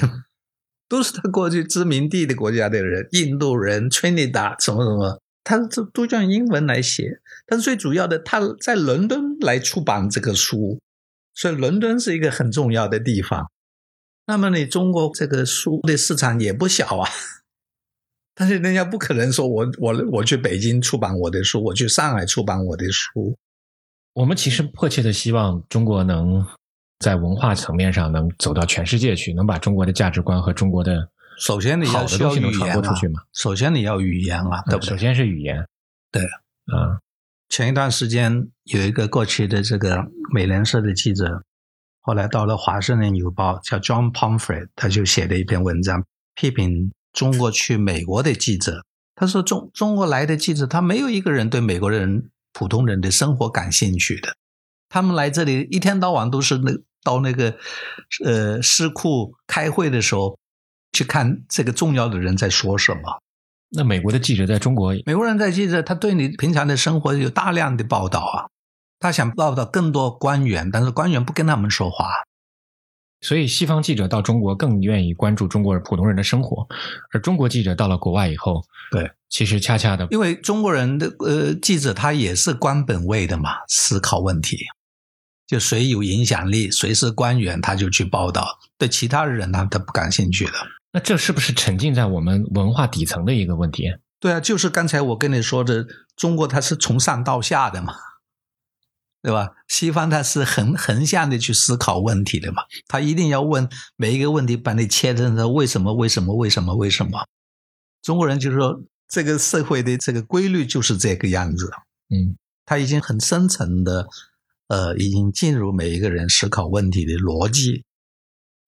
[0.88, 7.22] 都是他过去殖民地的国家的人，印度人、Trinidad 什么什么，他这都用英文来写。
[7.48, 10.80] 但最主要的，他在伦敦来出版这个书，
[11.34, 13.50] 所以伦敦是一个很重要的地方。
[14.28, 17.10] 那么你中国这个书的市场也不小啊，
[18.36, 23.36] 但是人家不可能说我我我去北京出版我的书，我去上海出版我的书。
[24.14, 26.46] 我们其实迫切的希望中国能。
[27.00, 33.22] 在文化层面上能走到全世界去，能把中国的价值观和中国的首先你要好的东西能传播出去嘛？
[33.34, 34.90] 首先你要语言啊，对不对？
[34.90, 35.68] 首先是语言，
[36.10, 36.98] 对，啊。
[37.50, 41.44] 前一段时间有一个过去的这个美联社的记者，
[42.00, 46.02] 后来到了华盛顿邮报，叫 John Pomfret，他就写了一篇文章，
[46.36, 48.86] 批评中国去美国的记者。
[49.16, 54.36] 他说中中国来的记者，他没有一个人对美国人普通人的生活感兴趣的。
[54.90, 57.56] 他们来这里一天到晚都是那到那个
[58.24, 60.38] 呃市库开会的时候
[60.92, 63.02] 去看这个重要的人在说什么。
[63.70, 68.52] 那美国的记者在中国，美国人在记者，他对你平常的生活有大量的报道啊。
[69.00, 72.10] 他想报道更多官员，但是官员不跟他们说话。
[73.26, 76.68] 所以西方记者到中国更愿意关注中国人普通人的生活，
[77.12, 84.60] 而中国记者到了国外以后，对，其实恰恰的，因为中国人的呃记者他也是官本位的嘛，思考问题，
[85.48, 90.52] 就谁有影响力，谁是官员，他就去报道，对其他人呢，他不感兴趣的。
[90.94, 93.86] 那这是不是沉浸在我们文化底层的一个问题？
[94.20, 97.96] 对啊，就是刚才我跟你说的，中国它是从上到下的嘛。
[99.26, 99.50] 对吧？
[99.68, 105.96] 西方它是横横向的去思考问题的嘛，他一定要问每一个问题，把你切成的为什么？
[105.96, 106.36] 为什么？
[106.36, 106.76] 为什么？
[106.76, 107.26] 为什么？
[108.04, 111.72] 中国人就是说，这个社会的这个规律就是这个样子。
[112.10, 114.08] 嗯，他已经很深层的，
[114.68, 117.84] 呃，已经进入每一个人思考问题的逻辑。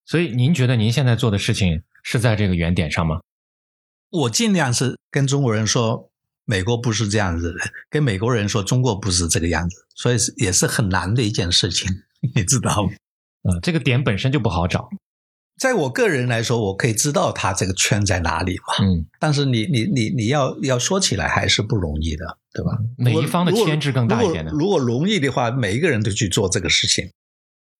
[0.07, 3.21] 所以，您觉得您现在做的事情是在这个原点上吗？
[4.09, 6.09] 我尽量是跟中国人说。
[6.47, 11.87] 美国不是这样子的，跟美国人说中国不是这个样子，所以也是很难的一件事情，
[12.33, 12.89] 你知道吗？
[13.43, 14.89] 嗯，这个点本身就不好找。
[15.59, 18.85] 在我个人来说，我可以知道他这个圈在哪里嘛。
[18.85, 22.77] 嗯，但是你你你你要要说起来还是不容易的，对吧？
[22.97, 24.51] 哪一方的牵制更大一点呢？
[24.53, 27.11] 如果容易的话，每一个人都去做这个事情。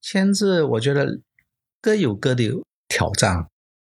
[0.01, 1.19] 牵制，我觉得
[1.81, 2.51] 各有各的
[2.89, 3.47] 挑战。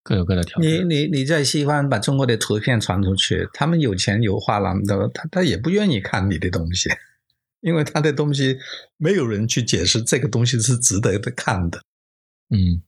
[0.09, 0.71] 各有各的条件。
[0.71, 6.89] 你你你在西方把中国的图片传出去，他们有钱有画廊的，他他也不愿意看你的东西，
[7.61, 8.57] 因为他的东西
[8.97, 11.83] 没有人去解释这个东西是值得的看的。
[12.49, 12.81] 嗯，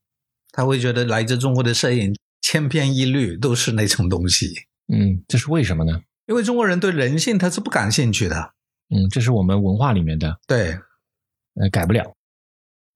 [0.51, 4.47] 他会觉得来自中国的摄影千篇一律，都是那种东西。
[4.91, 6.01] 嗯，这是为什么呢？
[6.27, 8.55] 因为中国人对人性他是不感兴趣的。
[8.89, 10.39] 嗯，这是我们文化里面的。
[10.47, 10.79] 对，
[11.61, 12.15] 呃，改不了。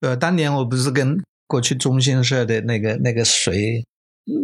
[0.00, 3.84] 呃，当年我不是跟过去中新社的那个那个谁。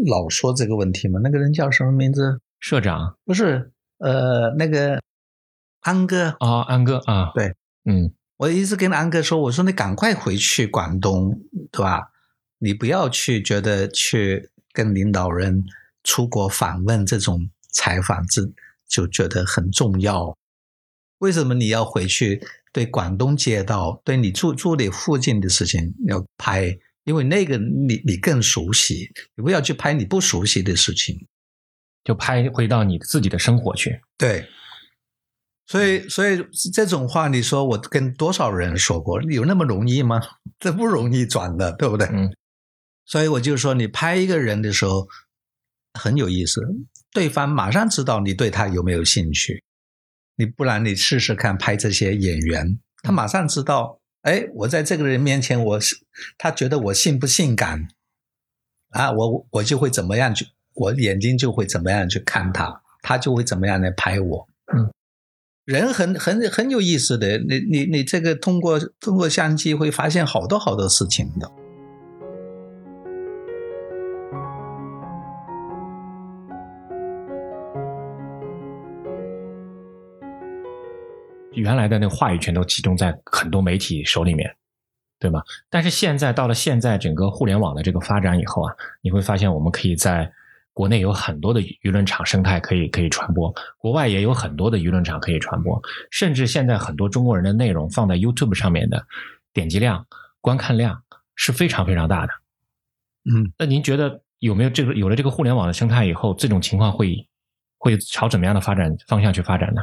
[0.07, 2.41] 老说这个问题嘛，那个人叫什么名字？
[2.59, 5.01] 社长不是，呃，那个
[5.81, 11.41] 安哥啊，安哥啊，对，嗯，我一直跟安哥说，我说你赶快回去广东，
[11.73, 12.11] 对吧？
[12.59, 15.65] 你不要去觉得去跟领导人
[16.05, 18.43] 出国访问这种采访，这
[18.87, 20.37] 就觉得很重要。
[21.21, 26.79] 为什么你要回去对广东街道，对你住住的附近的事情要拍？
[27.05, 31.27] 因为那个你你更熟悉，你不要去拍你不熟悉的事情，
[32.05, 34.01] 就拍回到你自己的生活去。
[34.19, 34.47] 对，
[35.67, 40.21] 所以所以这种话，你说我跟多少人说过，有那么容易吗？
[40.61, 42.07] 这不容易转的，对不对？
[42.09, 42.31] 嗯。
[43.07, 45.09] 所以我就说，你拍一个人的时候
[45.95, 46.61] 很有意思，
[47.13, 49.65] 对方马上知道你对他有没有兴趣。
[50.37, 54.00] 你不然你试试看拍这些演员，他马上知道。
[54.23, 55.97] 哎，我在这个人面前，我是
[56.37, 57.89] 他觉得我性不性感
[58.91, 59.11] 啊？
[59.13, 64.49] 我我就会怎么样去，我眼睛就会怎么样去看他，他就会怎么样来拍我。
[64.75, 64.93] 嗯，
[65.65, 71.51] 人很很很有意思的，你你你这个通过通过相机会发现好多好多事情的。
[81.53, 84.55] 原来的那个话语权都集中在很多媒体手里面，
[85.19, 85.43] 对吗？
[85.69, 90.31] 但是现在到了现在整个互联网的这个发展以后啊，你会发现我们可以在
[90.73, 99.05] 国内有很多的舆论场生态可以可以传播，国外也有很多的舆论场可以传播，甚至现在很多中国人的内容放在 YouTube 上面的
[99.53, 100.07] 点击量、
[100.41, 101.03] 观看量
[101.35, 102.33] 是非常非常大的。
[103.25, 107.29] 嗯，那您觉得有没有这个有了这个互联网的生态以后，这种情况会
[107.77, 109.83] 会朝怎么样的发展方向去发展呢？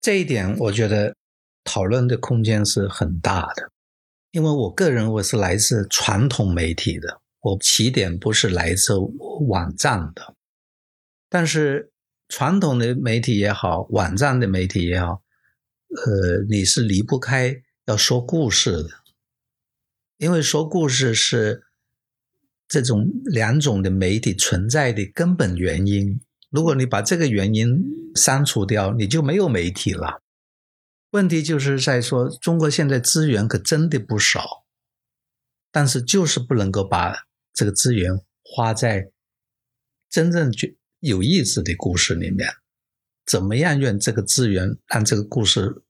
[0.00, 1.16] 这一点，我觉得
[1.64, 3.70] 讨论的空间是很大的，
[4.30, 8.94] 因为我个人我是来自传统媒体的，我起点不是来自
[9.48, 10.34] 网站的，
[11.28, 11.90] 但是
[12.28, 15.22] 传统的媒体也好，网站的媒体也好，
[15.88, 18.90] 呃，你是离不开要说故事的，
[20.18, 21.64] 因为说故事是
[22.68, 26.20] 这种两种的媒体存在的根本原因。
[26.50, 30.22] 如果你把这个原因删除掉，你就没有媒体了。
[31.10, 34.64] 问题就是在说，中国现在资源可真的不少，
[35.70, 39.10] 但是就是不能够把这个资源花在
[40.08, 40.68] 真正就
[41.00, 42.48] 有意思的故事里面。
[43.24, 45.82] 怎么样用这个资源让这个故事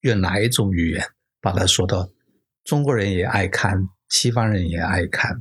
[0.00, 1.06] 用哪一种语言
[1.40, 2.10] 把它说到
[2.64, 5.38] 中国人也爱看，西方人也爱看？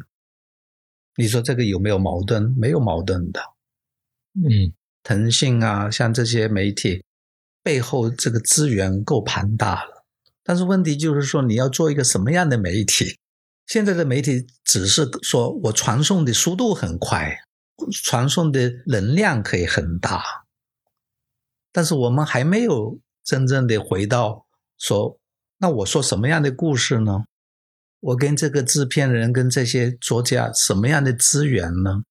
[1.16, 2.54] 你说这个有没有矛盾？
[2.58, 3.42] 没有矛盾的。
[4.36, 4.74] 嗯，
[5.04, 7.04] 腾讯啊，像这些媒体
[7.62, 10.04] 背后这个资源够庞大了，
[10.44, 13.18] 但是问题就是说，你要做一个什么样的媒体？
[13.68, 17.38] 现在的媒体只是说我传送的速度很快，
[18.04, 20.22] 传送的能量可以很大，
[21.72, 24.46] 但是我们还没有真正的回到
[24.78, 25.18] 说，
[25.60, 27.24] 那我说什么样的故事呢？
[28.02, 32.04] 我跟这个制片人跟这些作家什么样的资源呢？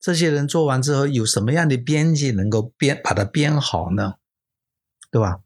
[0.00, 4.14] 这些人做完之后有什么样的编辑能够编把它编好呢？
[5.10, 5.40] 对吧？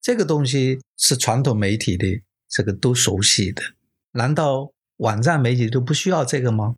[0.00, 3.62] 这个东西是传统媒体的这个都熟悉的，
[4.12, 6.76] 难道网站媒体都不需要这个吗？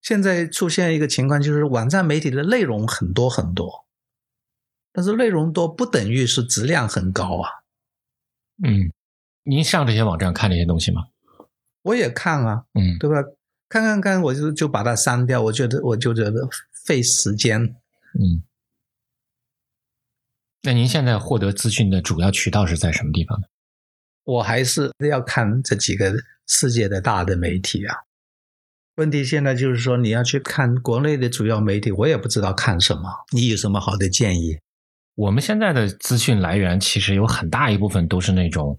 [0.00, 3.86] 现在出现一个情况，就是网站媒体的内容很多很多，
[4.90, 7.62] 但是内容多不等于是质量很高啊。
[8.64, 8.90] 嗯，
[9.44, 11.06] 您上这些网站看这些东西吗？
[11.82, 13.16] 我也看啊，嗯，对吧？
[13.72, 15.40] 看看看，我就就把它删掉。
[15.40, 16.46] 我觉得我就觉得
[16.84, 17.58] 费时间。
[17.62, 18.42] 嗯。
[20.62, 23.46] 那您现在获得资讯的主要渠道是在什么地方呢？
[24.24, 26.12] 我还是要看这几个
[26.46, 27.96] 世界的大的媒体啊。
[28.96, 33.10] 问题现在就是说，你要去看国内的主要媒体，我也不知道看什么。
[33.32, 34.58] 你有什么好的建议？
[35.14, 38.78] 我们现在的资讯来源其实有很大一部分都是那种，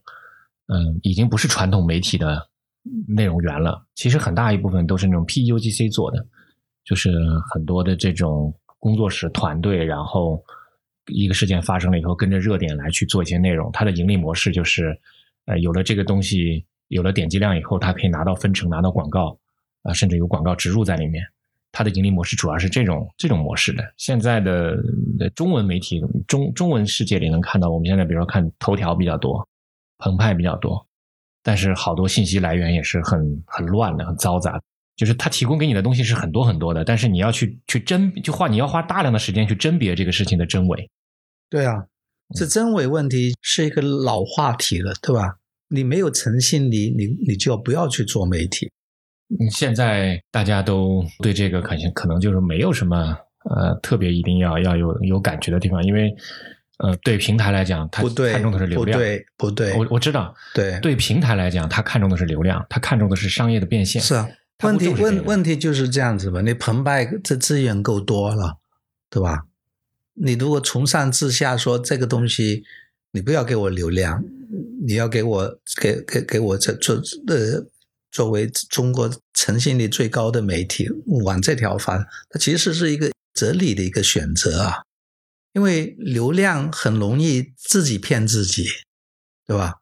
[0.68, 2.48] 嗯，已经不是传统媒体的
[3.07, 3.86] 内容源了。
[3.95, 6.25] 其实很大一部分都是那种 PUGC 做的，
[6.84, 7.11] 就是
[7.53, 10.43] 很多的这种工作室团队，然后。
[11.07, 13.69] 一个事件发生了以后，跟着热点来去做一些内容。
[13.73, 14.97] 它的盈利模式就是，
[15.43, 19.38] 呃，有了这个东西，有了点击量以后，它可以拿到分成，拿到广告，
[19.81, 21.21] 啊，甚至有广告植入在里面。
[21.73, 23.84] 它的盈利模式主要是这种这种模式的。
[23.97, 24.77] 现在的
[25.36, 29.45] 中文媒体中中文世界里能看到，我们现在比如说看头条比较多，
[29.97, 30.88] 澎湃比较多，
[31.44, 34.60] 但是好多信息来源也是很很乱的，很嘈杂。
[34.96, 40.88] 就是他提供给你的东西是很多很多的，但是你要去去甄，就花你要花大量的时间去甄别这个事情的真伪。
[41.50, 41.86] 对啊，
[42.36, 45.38] 这真伪问题是一个老话题了，对吧？
[45.70, 48.72] 你没有诚信，你你你就不要去做媒体。
[49.30, 53.18] 嗯，现在大家都对这个可能可能就是没有什么
[53.50, 56.14] 呃特别一定要要有有感觉的地方，因为
[56.84, 64.01] 呃对平台来讲，它看重的是流量，不对不对，我我知道，对对平台来讲，它看重的是流量，它看重的是商业的变现。
[64.01, 64.27] 是啊。
[64.61, 68.59] 问题问问题就是这样子吧，你澎湃这资源够多了，
[69.09, 69.45] 对吧？
[70.13, 72.63] 你如果从上至下说这个东西，
[73.11, 74.23] 你不要给我流量，
[74.86, 76.95] 你要给我给给给我这做
[77.27, 77.65] 呃
[78.11, 80.88] 作为中国诚信力最高的媒体
[81.25, 81.97] 往这条发，
[82.29, 84.84] 它其实是一个哲理的一个选择啊，
[85.54, 88.66] 因为流量很容易自己骗自己，
[89.45, 89.76] 对吧？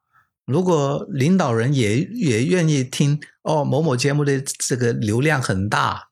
[0.46, 6.10] 如果领导人也也愿意听哦，某某节目的这个流量很大，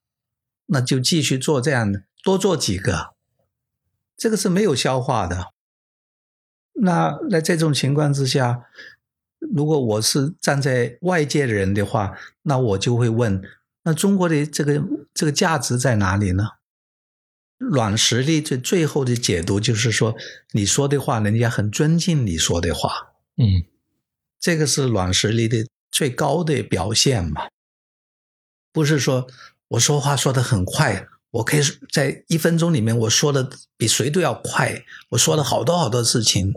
[0.67, 3.15] 那就继续做这样的，多做几个，
[4.15, 5.51] 这个是没有消化的。
[6.81, 8.63] 那在这种情况之下，
[9.39, 13.41] 如果我是站在外界人的话，那我就会问：
[13.83, 14.81] 那中国的这个
[15.13, 16.45] 这个价值在哪里呢？
[17.59, 20.15] 软实力最最后的解读就是说，
[20.53, 22.89] 你说的话，人家很尊敬你说的话，
[23.37, 23.69] 嗯。
[24.41, 27.49] 这个是软实力的最高的表现嘛？
[28.71, 29.27] 不是说
[29.67, 36.53] 我说话说的很快，我可以在一分钟里面我说的比谁都要快，我说了好多好多事情。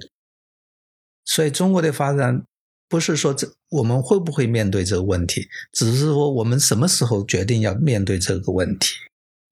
[1.24, 2.44] 所以中国的发展
[2.88, 8.94] 不是说这我们会不会面对这个问题，只是说我们什么时候决定要面对这个问题。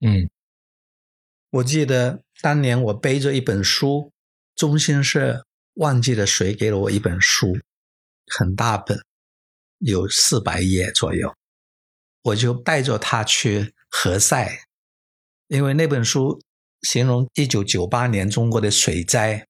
[0.07, 0.31] 嗯，
[1.51, 4.13] 我记得当年我背着一本书，
[4.55, 5.45] 中心社
[5.75, 7.59] 忘记了谁给了我一本书。
[8.33, 9.05] 很大本，
[9.79, 11.35] 有四百页左右，
[12.23, 14.49] 我就带着它去何塞，
[15.49, 16.41] 因为那本书
[16.83, 19.45] 形容一九九八年中国的水灾，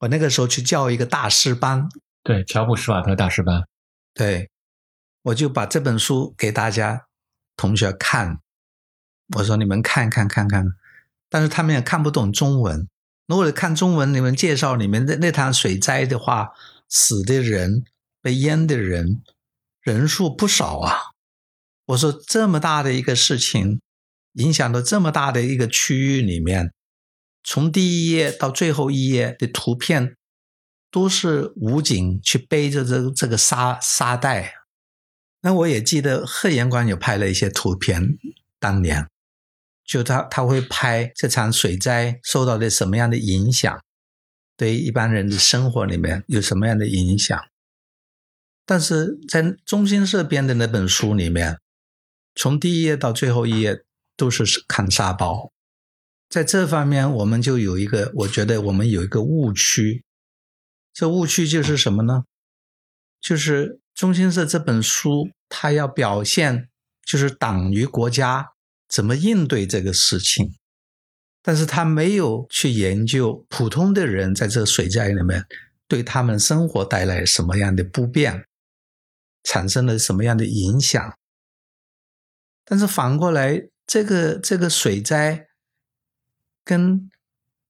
[0.00, 1.88] 我那个时候去叫一个大师班，
[2.24, 3.62] 对，乔布斯瓦特大师班，
[4.12, 4.50] 对，
[5.22, 7.06] 我就把这本书给大家
[7.56, 8.40] 同学看，
[9.36, 10.66] 我说你们看看看看，
[11.30, 12.86] 但是他们也看不懂中文，
[13.26, 16.50] 如果看中文，你们介绍里面的那场水灾的话，
[16.88, 17.84] 死的人。
[18.22, 19.22] 被淹的人
[19.80, 20.94] 人数不少啊！
[21.86, 23.80] 我说这么大的一个事情，
[24.34, 26.70] 影响到这么大的一个区域里面，
[27.42, 30.16] 从第一页到最后一页的图片，
[30.90, 34.52] 都是武警去背着这这个沙沙袋。
[35.40, 38.18] 那我也记得贺延光有拍了一些图片，
[38.58, 39.08] 当年
[39.90, 43.82] 就他他会拍这场水灾受到的什么样的影响，
[44.56, 47.36] 对一般人的生活里面有什么样的影响。
[48.64, 51.58] 但是在中心社编的那本书里面，
[52.36, 53.82] 从第一页到最后一页
[54.16, 55.50] 都是看沙包，
[56.28, 60.04] 在这方面我们就有一个，我觉得我们有一个误区。
[60.94, 62.22] 这误区就是什么呢？
[63.20, 66.68] 就是中心社这本书，它要表现
[67.04, 68.52] 就是党与国家
[68.90, 70.54] 怎么应对这个事情，
[71.40, 75.46] 但是他没有去研究普通的人在这水灾里面
[75.88, 78.44] 对他们生活带来什么样的不便。
[79.42, 81.16] 产生了什么样的影响。
[82.62, 85.46] 但是反过来，这个这个水灾
[86.62, 87.10] 跟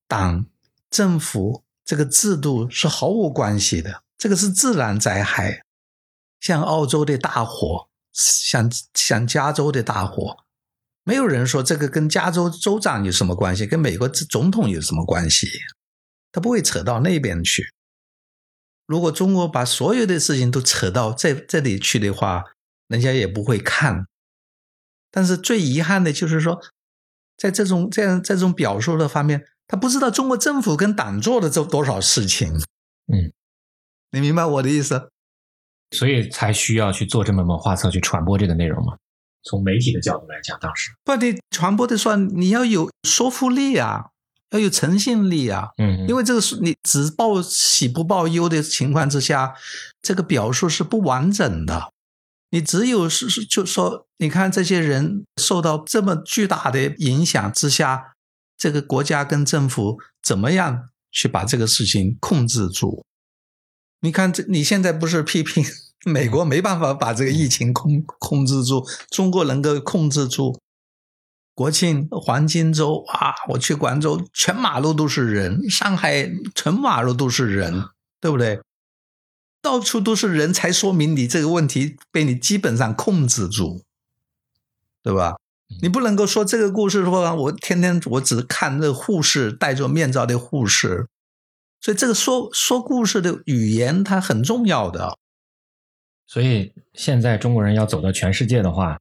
[0.09, 0.47] 党
[0.91, 5.64] 政府这个制度是毫无关系的，这个是自然灾害，
[6.41, 10.39] 像澳洲的大火，像像加州的大火，
[11.05, 15.49] 没有人说这个跟加州州长有什么关系，跟美国总统有什么关系，
[16.31, 17.73] 他不会扯到那边去。
[18.87, 22.45] 如果中国把所有的事情都扯到这这里去的话，
[22.89, 24.07] 人家也不会看。
[25.11, 26.61] 但是最遗憾的就是说，
[27.37, 32.53] 在这种这样这种表述的方面，他不知道中国政府跟党做的这多少事情。
[33.13, 33.33] 嗯，
[34.11, 35.11] 你明白我的意思？
[35.93, 38.97] 所以才需要去做这么本画册去传播这个内容嘛。
[39.43, 44.11] 从媒体的角度来讲，当时不，你传播的时候你要有说服力啊，
[44.51, 45.70] 要有诚信力啊。
[45.78, 49.55] 嗯，因为这个是你只报喜不报忧的情况之下，
[50.03, 51.93] 这个表述是不完整的。
[52.51, 58.14] 你只有是是，就说你看这些人受到这么巨大的影响之下，
[58.57, 63.05] 这个国家跟政府怎么样去把这个事情控制住？
[64.01, 65.64] 你看这你现在不是批评
[66.05, 70.59] 美国没办法把这个疫情控控制住，中国能够控制住？
[71.55, 77.85] 国庆黄金周啊，我去广州，全马路都是人；上海全马路都是人，
[78.19, 78.61] 对不对？
[79.61, 83.83] 到处都是人才，说明你这个问题被你基本上控制住，
[85.03, 85.37] 对吧？
[85.83, 91.09] 你不能够说这个故事说，我天天我只看那护士戴着面罩的护士，
[91.79, 95.19] 所以这个说说故事的语言它很重要的。
[96.31, 98.97] 所以现在中国人要走到全世界的话，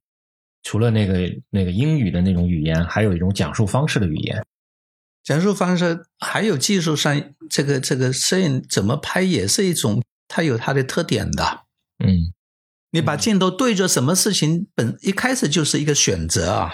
[0.64, 4.44] 除了那个那个英语的那种语言，还有一种讲述方式的语言。
[5.24, 10.02] 讲述方式还有技术上，这个这个摄影怎么拍也是一种。
[10.32, 11.62] 它有它的特点的，
[12.04, 12.34] 嗯，
[12.92, 16.72] 你把镜头对着什么事情，本一开始就是一个选择啊。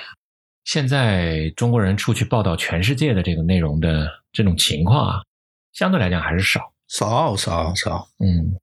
[0.66, 5.24] 现在中国人出去报道全世界的这个内容的这种情况啊，
[5.72, 8.10] 相对来讲还是少，少少少。
[8.20, 8.60] 嗯，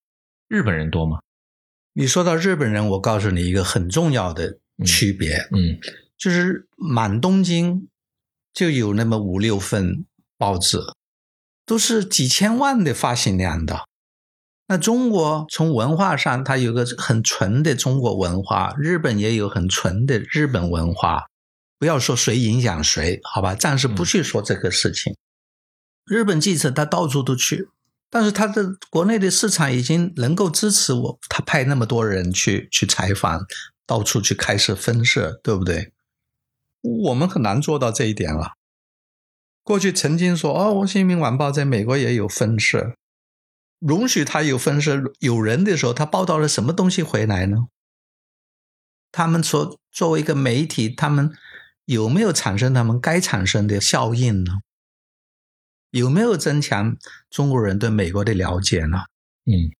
[0.48, 1.18] 日本人多吗？
[1.94, 5.78] 你说到日本人，我告诉你一个很重要的区别，嗯，
[6.16, 7.88] 就是满东京
[8.54, 10.06] 就有那么五六份
[10.38, 10.78] 报纸，
[11.66, 13.86] 都是几千万的发行量的。
[14.68, 21.26] 那中国从文化上，它有个很纯的中国文化；日本也有很纯的日本文化。
[21.78, 23.54] 不要说谁影响谁，好吧？
[23.54, 25.14] 暂时不去说这个事情。
[26.06, 27.68] 日本记者他到处都去，
[28.14, 33.46] 但是他的国内的市场已经能够支持我，他派那么多人去去采访，
[33.86, 35.94] 到处去开设分社，对不对？
[36.82, 38.52] 我们很难做到这一点了。
[39.62, 42.96] 过去曾经说，哦，《新民晚报》在美国也有分社。
[43.78, 47.68] 容许他有分社有人的时候，他报道了什么东西回来呢？
[49.10, 51.32] 他们说，作为一个媒体，他们
[51.86, 54.52] 有没有产生他们该产生的效应呢？
[55.92, 56.96] 有没有增强
[57.30, 59.04] 中国人对美国的了解呢？
[59.44, 59.70] 嗯，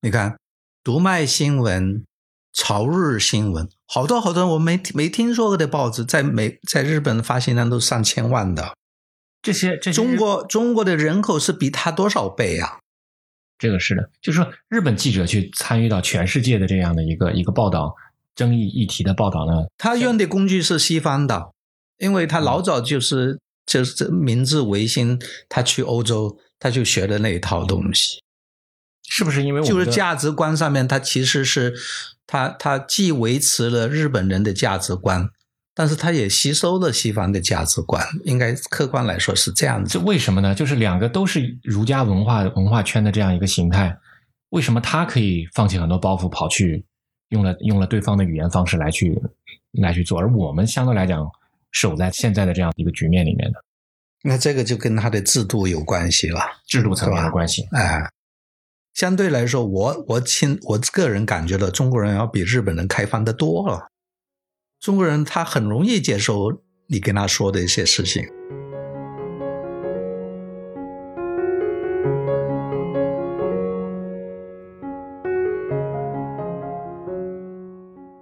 [0.00, 0.38] 你看，
[0.84, 2.04] 读卖新闻、
[2.52, 8.76] 朝日新闻，好多好多我没没听说过的报纸，在美在日本发行量都上千万的。
[9.42, 12.78] 这些这中国中国的人口是比他多少倍啊？
[13.58, 17.92] 这个是的，就是说，日本记者去参与到全世界的这样的一个一个报道
[18.36, 21.50] 争议议题的报道呢，他用的工具是西方的，
[21.98, 28.22] 因为他老早就是就是明治维新，他去欧洲他就学的那一套东西，
[29.08, 31.74] 是不是因为就是价值观上面，他其实是
[32.26, 35.28] 他他既维持了日本人的价值观。
[35.78, 39.90] 但是他也吸收了西方的价值观，应该客观来说是这样子。
[39.92, 40.54] 这为什么呢？
[40.54, 43.94] 就是两个都是儒家文化文化圈的这样一个形态，
[44.48, 46.82] 为什么他可以放弃很多包袱，跑去
[47.28, 49.20] 用了用了对方的语言方式来去
[49.72, 51.30] 来去做，而我们相对来讲
[51.76, 53.62] 守在现在的这样一个局面里面的？
[54.24, 57.68] 那这个就跟他的制度有关系了，制度层面的关系。
[57.70, 58.00] 哎，
[58.94, 63.88] 相对来说，我我亲我个人感觉到中国人要比日本人开放的多了。
[64.80, 68.24] 中国人他很容易接受你跟他说的一些事情。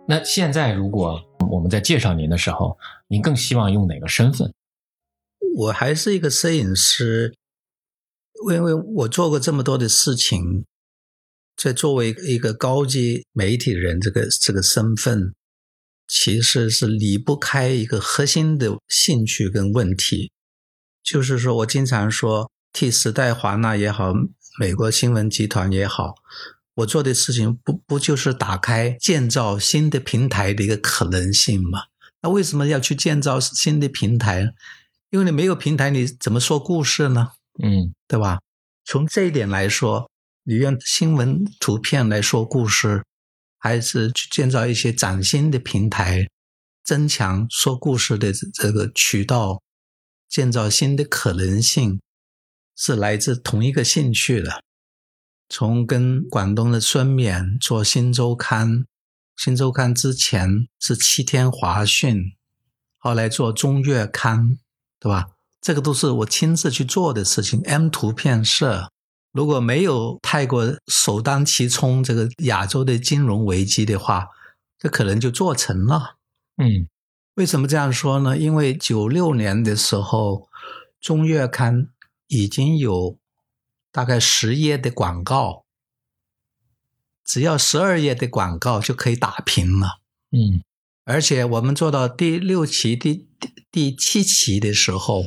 [0.06, 1.22] 那现在如果
[1.54, 2.78] 我们在介绍您的时候，
[3.08, 4.52] 您更希望用哪个身份？
[5.56, 7.34] 我还是一个摄影师，
[8.52, 10.64] 因为我做过这么多的事情，
[11.56, 15.34] 在作为一个高级媒体人这个这个身份。
[16.06, 20.30] 其实是离不开一个核心的兴趣跟问题，
[21.02, 24.12] 就是说我经常说，替时代华纳也好，
[24.60, 26.16] 美国新闻集团也好，
[26.76, 31.84] 我做的事情不不就是打开建造新的平台的一个可能性吗？
[32.22, 34.52] 那为什么要去建造新的平台？
[35.10, 37.32] 因为你没有平台，你怎么说故事呢？
[37.62, 38.40] 嗯对吧？
[38.84, 40.10] 从这一点来说，
[40.42, 43.04] 你用新闻图片来说故事，
[43.58, 46.26] 还是去建造一些崭新的平台，
[46.82, 49.62] 增强说故事的这个渠道，
[50.28, 52.00] 建造新的可能性，
[52.76, 54.60] 是来自同一个兴趣的。
[55.48, 58.70] 从跟广东的孙冕做《新周刊》，
[59.36, 62.32] 《新周刊》之前是七天华讯，
[62.98, 64.40] 后来做《中月刊》，
[64.98, 65.28] 对吧？
[65.60, 67.60] 这个都是我亲自去做的事情。
[67.62, 68.90] M 图片社
[69.32, 74.28] 如果没有泰国首当其冲这个亚洲的金融危机的话，
[74.78, 76.16] 这可能就做成了。
[76.56, 76.88] 嗯
[77.36, 78.38] 为什么这样说呢？
[78.38, 80.48] 因为九六年的时候，
[81.00, 81.88] 中月刊
[82.28, 83.18] 已经有
[83.94, 85.64] 大概十页的广告，
[87.24, 90.00] 只要十二页的广告就可以打平了。
[90.32, 90.64] 嗯
[91.04, 95.22] 而且我们做到第六期、第第第七期的时候，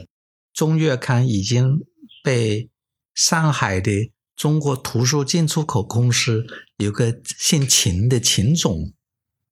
[0.52, 1.80] 中月刊已经
[2.22, 2.70] 被
[3.16, 6.46] 上海的中国图书进出口公司
[6.76, 8.92] 有个姓秦的秦总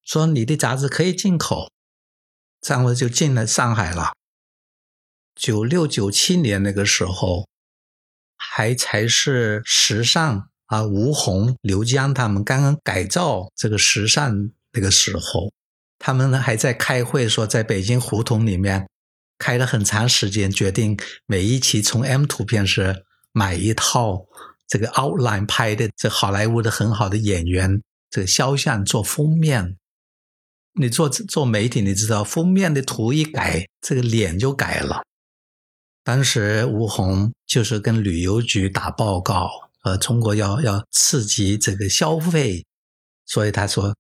[0.04, 1.72] 说你的杂志可以进口，
[2.60, 4.12] 这样我就进了上海了。
[5.36, 7.48] 九六九七年那个时候，
[8.38, 15.52] 还才是时尚啊，吴红、刘江他们刚刚改造这个时尚那个时候。
[15.98, 18.88] 他们呢还在开会，说在北京胡同里面
[19.38, 24.26] 开了很长时间，决定每一期从 M 图片社买一套
[24.68, 29.78] 这个 outline 拍的这好莱坞的很好的演员这个肖像做封面。
[30.78, 35.04] 你做做媒体，你知道封面的图一改，这个脸就改了。
[36.06, 39.50] 当时吴红就是跟旅游局打报告，
[39.84, 42.66] 呃，中国要要刺激这个消费，
[43.26, 43.94] 所以他说。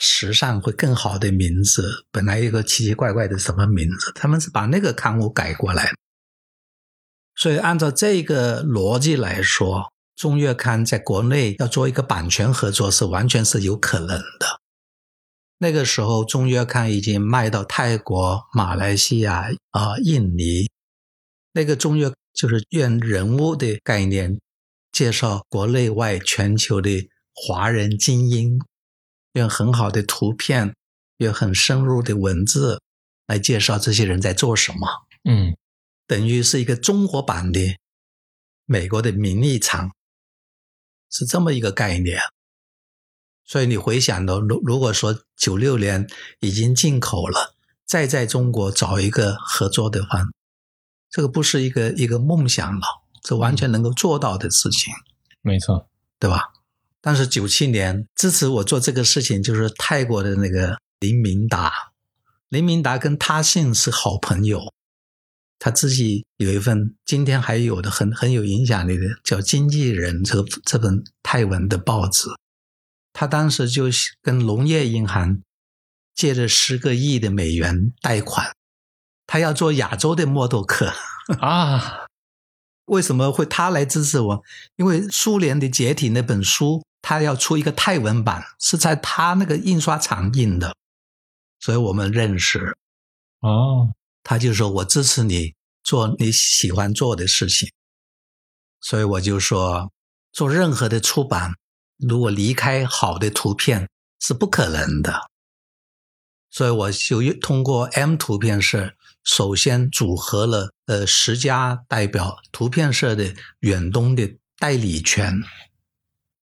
[0.00, 5.90] 时尚会更好的名字，本来一个奇奇怪怪的什么名字，他们是把那个刊物改过来。
[7.34, 14.60] 所以按照这个逻辑来说，中月刊在国内要做一个版权合作是完全是有可能的。
[15.58, 20.70] 那个时候，中月刊已经卖到泰国、马来西亚啊、印尼。
[21.58, 24.38] 那个中月就是用人物的概念，
[24.92, 28.60] 介绍国内外全球的华人精英。
[29.32, 30.76] 用很好的图片，
[31.16, 32.80] 用很深入的文字
[33.26, 34.86] 来介绍这些人在做什么。
[35.24, 35.56] 嗯，
[36.06, 37.60] 等于是一个中国版的
[38.64, 39.90] 美国的名利场，
[41.10, 42.20] 是这么一个概念。
[43.44, 46.06] 所以你回想到，如如果说九六年
[46.38, 50.22] 已经进口了，再在中国找一个合作的话，
[51.10, 52.82] 这个不是一个一个梦想了，
[53.22, 54.92] 这完全能够做到的事情。
[55.42, 55.88] 没错，
[56.18, 56.42] 对吧？
[57.00, 61.72] 但是九七年支持我做这个事情，就是泰国的那个林明达。
[62.48, 64.72] 林明达跟他信是好朋友，
[65.58, 72.28] 他自己有一份今天还有的很很有影响力的叫《经纪人》这个这本泰文的报纸。
[73.12, 73.84] 他当时就
[74.22, 75.42] 跟农业银行
[76.14, 78.54] 借了十个亿的美元贷款，
[79.28, 80.92] 他要做亚洲的默多克
[81.38, 82.08] 啊。
[82.86, 84.42] 为什么会他来支持我？
[84.74, 86.82] 因为苏联的解体那本书。
[87.00, 90.74] 他要出一个泰文版，是在他那个印刷厂印的，
[91.60, 92.76] 所以我们认识。
[93.38, 95.54] 哦，他就说我支持你
[95.84, 97.70] 做你喜欢做的事情，
[98.80, 99.92] 所以我就说
[100.32, 101.54] 做任何的出版，
[101.98, 105.30] 如果离开好的图片是不可能的。
[106.50, 108.92] 所以我就通过 M 图片社，
[109.28, 115.42] 首先组合了呃十家代表图片社的远东的代理权。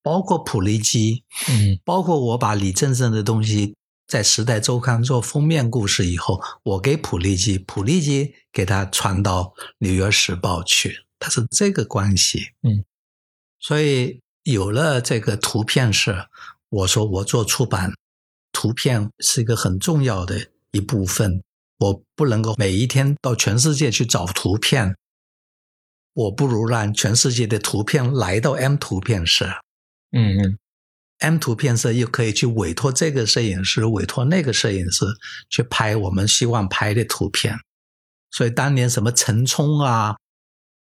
[0.03, 3.75] 包括普利基，嗯，包括我把李正正的东西
[4.07, 9.43] 在《时代周刊》做封面故事以后，我给普利基，普利基给他传到
[9.79, 12.85] 《纽约时报》去，他是这个关系，嗯，
[13.59, 16.29] 所以有了这个图片社，
[16.69, 17.93] 我说我做出版，
[18.53, 21.43] 图片是一个很重要的一部分，
[21.79, 24.97] 我不能够每一天到全世界去找图片，
[26.13, 29.47] 我不如让全世界的图片来到 M 图片社。
[30.13, 30.59] 嗯嗯
[31.19, 35.05] ，M 图片社又可以去委托这个摄影师，委托那个摄影师
[35.51, 37.59] 去拍我们希望拍的图片。
[38.31, 40.17] 所以当年什么陈冲啊，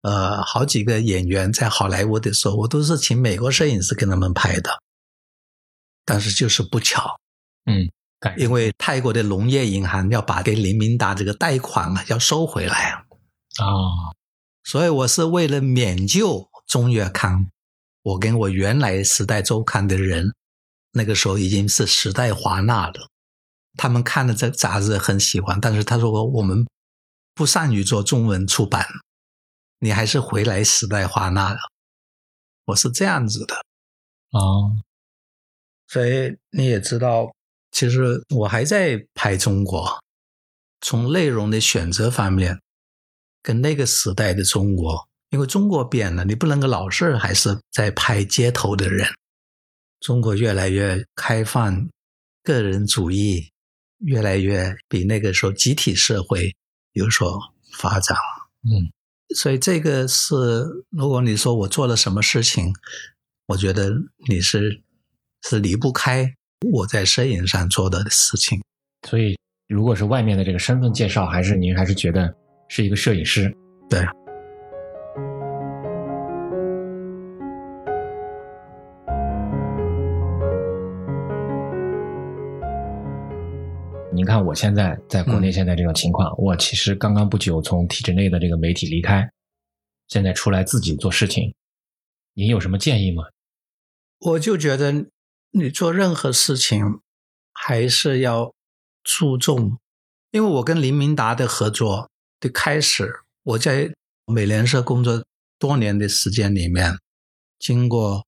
[0.01, 4.79] 呃，好几个演员在好莱坞的时候，我都是请美国摄影师给他们拍的。
[6.05, 7.17] 但是就是不巧，
[7.65, 7.89] 嗯，
[8.37, 14.13] 因为泰国的农业银行要把给林明达这个贷款啊要收回来啊，
[14.63, 17.49] 所以我是为了免救中越康。
[18.01, 20.33] 我跟我原来《时代周刊》的人，
[20.91, 23.09] 那个时候已经是时代华纳了。
[23.77, 26.67] 他们看了这杂志很喜欢，但是他说我我们
[27.33, 28.85] 不善于做中文出版，
[29.79, 31.59] 你还是回来时代华纳了。
[32.65, 33.55] 我是这样子的
[34.31, 34.77] 哦，
[35.87, 37.33] 所以你也知道，
[37.73, 40.01] 其实我还在拍中国，
[40.79, 42.57] 从内容的选择方面，
[43.41, 49.05] 跟那个时代的中国，因为中国变了，你不能够老是还是在拍街头的人，
[49.99, 51.89] 中国越来越开放，
[52.41, 53.49] 个人主义。
[54.05, 56.53] 越来越比那个时候集体社会
[56.91, 57.39] 有所
[57.71, 58.17] 发展，
[58.63, 58.91] 嗯，
[59.33, 60.35] 所以这个是
[60.89, 62.73] 如果你说我做了什么事情，
[63.45, 63.93] 我觉得
[64.27, 64.83] 你是
[65.43, 66.35] 是离不开
[66.71, 68.61] 我在摄影上做的事情。
[69.07, 69.37] 所以，
[69.67, 72.33] 如果是外面的这个身份介绍，还是您还是觉得
[72.69, 73.53] 是一个摄影师？
[73.89, 73.99] 对。
[84.15, 89.27] 您看，我现在在国内现在这种情况，我其实刚刚不久从体制内的这个媒体离开，
[90.07, 91.53] 现在出来自己做事情，
[92.33, 93.23] 您有什么建议吗？
[94.19, 95.07] 我就觉得
[95.55, 96.99] 你做任何事情
[97.53, 98.53] 还是要
[99.03, 99.79] 注重，
[100.31, 103.93] 因为我跟林明达的合作的开始，我在
[104.25, 105.23] 美联社工作
[105.59, 106.97] 多年的时间里面，
[107.59, 108.25] 经过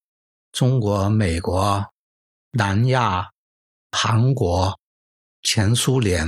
[0.52, 1.86] 中国、美国、
[2.52, 3.30] 南亚、
[3.92, 4.80] 韩国。
[5.48, 6.28] 前苏联，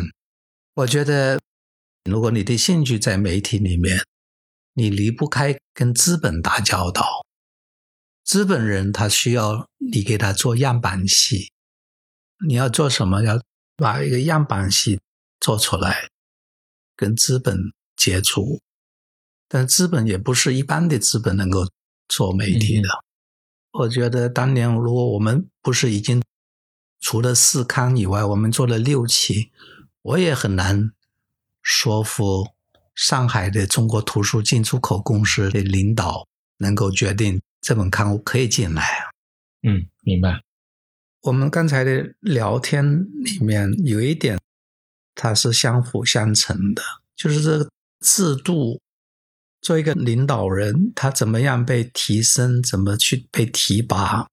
[0.76, 1.42] 我觉得，
[2.04, 3.98] 如果你的兴趣在媒体里面，
[4.74, 7.17] 你离不开跟资本打交道。
[8.28, 11.54] 资本人他需要你给他做样板戏，
[12.46, 13.24] 你要做什么？
[13.24, 13.42] 要
[13.78, 15.00] 把一个样板戏
[15.40, 16.10] 做出来，
[16.94, 17.58] 跟资本
[17.96, 18.60] 接触。
[19.48, 21.72] 但资本也不是一般的资本能够
[22.10, 22.90] 做媒体的。
[23.72, 26.22] 我觉得当年如果我们不是已经。
[27.00, 29.52] 除了四刊以外，我们做了六期，
[30.02, 30.92] 我也很难
[31.62, 32.48] 说服
[32.96, 39.12] 上海的中国图书进出口公司的领导能够决定这本刊物可以进来啊。
[39.64, 40.42] 嗯，明白。
[41.22, 44.40] 我们刚才的聊天里面有一点，
[45.16, 46.82] 它是相辅相成的，
[47.16, 48.80] 就是这个制度，
[49.60, 54.28] 做一个领导人，他怎么样被提升，怎么去被提拔。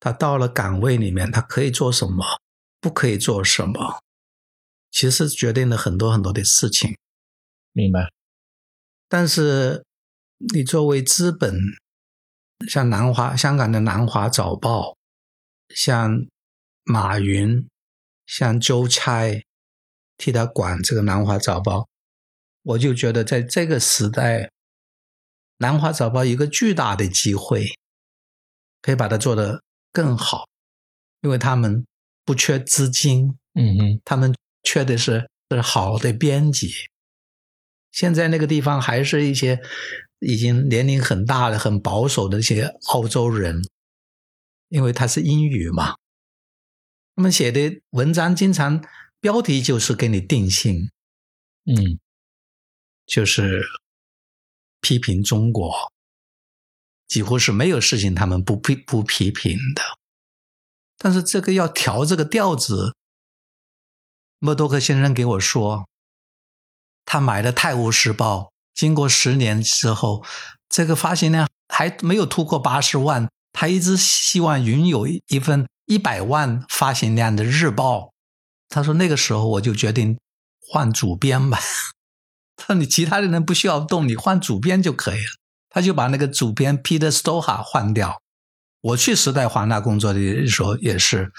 [0.00, 2.24] 他到了岗位里面，他可以做什么，
[2.80, 4.02] 不可以做什么，
[4.90, 6.96] 其实决定了很多很多的事情。
[7.72, 8.10] 明白。
[9.08, 9.84] 但是
[10.52, 11.54] 你作为资本，
[12.68, 14.96] 像南华香港的南华早报，
[15.68, 16.26] 像
[16.84, 17.68] 马云，
[18.26, 19.44] 像周差
[20.16, 21.88] 替他管这个南华早报，
[22.62, 24.50] 我就觉得在这个时代，
[25.58, 27.66] 南华早报一个巨大的机会，
[28.80, 29.62] 可以把它做得。
[29.94, 30.48] 更好，
[31.20, 31.86] 因为他们
[32.24, 34.34] 不缺资金，嗯哼，他们
[34.64, 36.72] 缺的是是好的编辑。
[37.92, 39.62] 现在那个地方还是一些
[40.20, 43.62] 已经年龄很大了、很保守的一些澳洲人，
[44.68, 45.96] 因为他是英语嘛，
[47.14, 48.84] 他们写的文章经常
[49.20, 50.90] 标题就是给你定性，
[51.64, 51.98] 嗯，
[53.06, 53.62] 就是
[54.80, 55.92] 批评中国。
[57.06, 59.82] 几乎是没有事情他们不批不批评的，
[60.96, 62.96] 但是这个要调这个调子。
[64.38, 65.88] 默多克先生给我说，
[67.04, 68.40] 他买的《泰晤士报》，
[68.74, 70.24] 经过十年之后，
[70.68, 78.12] 这个发行量还没有突破八十万，他一直希望拥有一份一百万发行量的日报。
[78.68, 80.18] 他说那个时候我就决定
[80.68, 81.58] 换主编吧。
[82.56, 85.32] 他说你其他的人不需要动，你换主编就可以了。
[85.70, 88.20] 他就把那个主编 Peter Stoha 换掉。
[88.80, 91.32] 我去时代华纳工作的时候也是，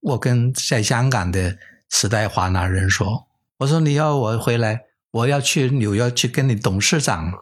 [0.00, 1.56] 我跟在香港的
[1.88, 3.26] 时代华纳人说
[3.58, 4.82] ：“我说你要我回来，
[5.14, 7.32] 我要去纽约去跟你董事长、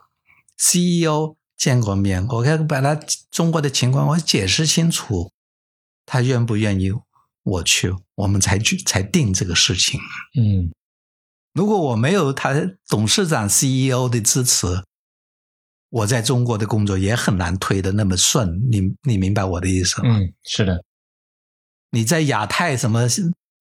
[0.59, 2.95] CEO 见过面，我要把他
[3.31, 5.33] 中国的情况我解释清楚，
[6.05, 6.93] 他愿不愿意
[7.43, 9.99] 我去，我们才去才定这个事情。
[10.39, 10.71] 嗯，
[11.55, 12.55] 如果我没有他
[12.89, 14.67] 董事长、CEO 的支持。”
[15.93, 20.09] 我在中国的工作也很难推的那么顺，你你明白我的意思吗？
[20.09, 20.83] 嗯，是的。
[21.91, 23.07] 你在亚太什么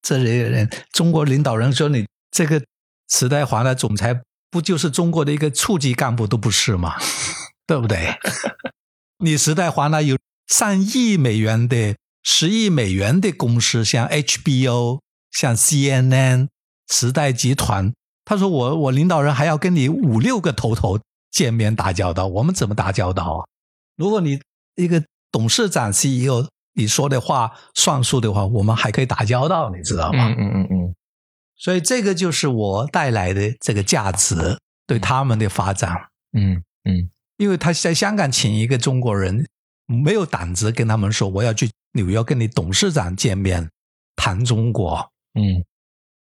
[0.01, 2.63] 这些人，中国领导人说你这个
[3.11, 6.95] 时代华纳总裁不就是中国的一个处级干部都不是吗？
[7.67, 8.15] 对不对？
[9.23, 14.99] 你时代华纳有上亿美元的、十亿美元的公司，像 HBO、
[15.31, 16.47] 像 CNN、
[16.91, 17.93] 时代集团。
[18.25, 20.99] 他说我我领导人还要跟你五六个头头。
[21.31, 23.39] 见面打交道，我们怎么打交道啊？
[23.95, 24.37] 如果你
[24.75, 25.01] 一个
[25.31, 30.27] 董事长 CEO 你说的话算数的话，我们还可以打交道，你知道吗？
[30.27, 30.95] 嗯嗯嗯嗯，
[31.61, 34.57] 所以这个就是我带来的这个价值
[34.87, 35.95] 对他们的发展。
[36.35, 39.45] 嗯嗯因为他在香港请一个中国人，
[39.85, 43.69] 没有胆子跟他们说我要去纽约跟你董事长见面
[44.15, 45.11] 谈中国。
[45.39, 45.63] 嗯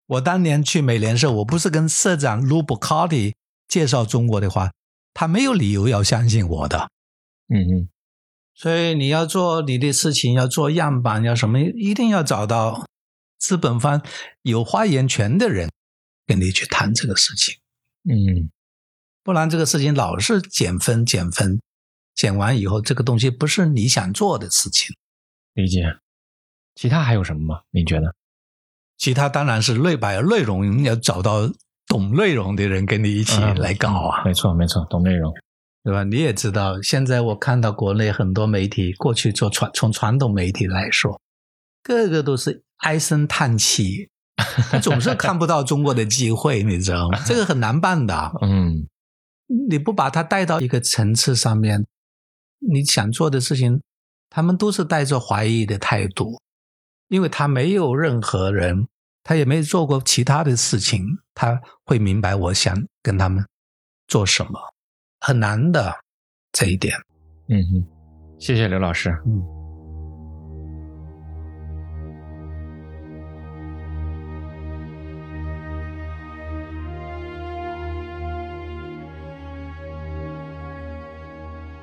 [0.08, 3.36] 我当年去美联社，我不是跟社长 Lou b o c a r t i
[3.70, 4.72] 介绍中国的话，
[5.14, 6.90] 他没有理由要相信我的。
[7.48, 7.90] 嗯嗯
[8.56, 12.86] 所以你要做你的事情，要做样板，要什么，一定要找到
[13.40, 14.02] 资本方
[14.44, 15.72] 有发言权的人
[16.28, 17.56] 跟你去谈这个事情，
[18.04, 18.52] 嗯
[19.24, 21.62] 不然这个事情老是减分减分，
[22.16, 24.96] 减完以后这个东西不是你想做的事情。
[25.54, 25.98] 理解。
[26.76, 27.62] 其他还有什么吗？
[27.72, 28.16] 你觉得？
[28.98, 31.50] 其他当然是内把内容要找到
[31.88, 34.24] 懂内容的人跟你一起嗯来搞啊。
[34.24, 35.34] 没错没错，懂内容。
[35.84, 36.04] 对吧？
[36.04, 41.20] 你也知道，现在我看到国内很多媒体，过去做传从传统媒体来说，
[41.96, 44.10] 个个都是唉声叹气，
[44.82, 47.20] 总是看不到中国的机会，你知道吗？
[47.28, 48.32] 这个很难办的。
[48.42, 48.88] 嗯
[49.70, 51.84] 你不把他带到一个层次上面，
[52.60, 53.82] 你想做的事情，
[54.30, 56.40] 他们都是带着怀疑的态度，
[57.08, 58.88] 因为他没有任何人，
[59.24, 63.44] 他也没做过其他的事情，他会明白我想跟他们
[64.08, 64.60] 做什么，
[65.20, 65.96] 很难的
[66.52, 66.96] 这一点。
[67.48, 67.88] 嗯嗯，
[68.40, 69.10] 谢谢刘老师。
[69.26, 69.59] 嗯。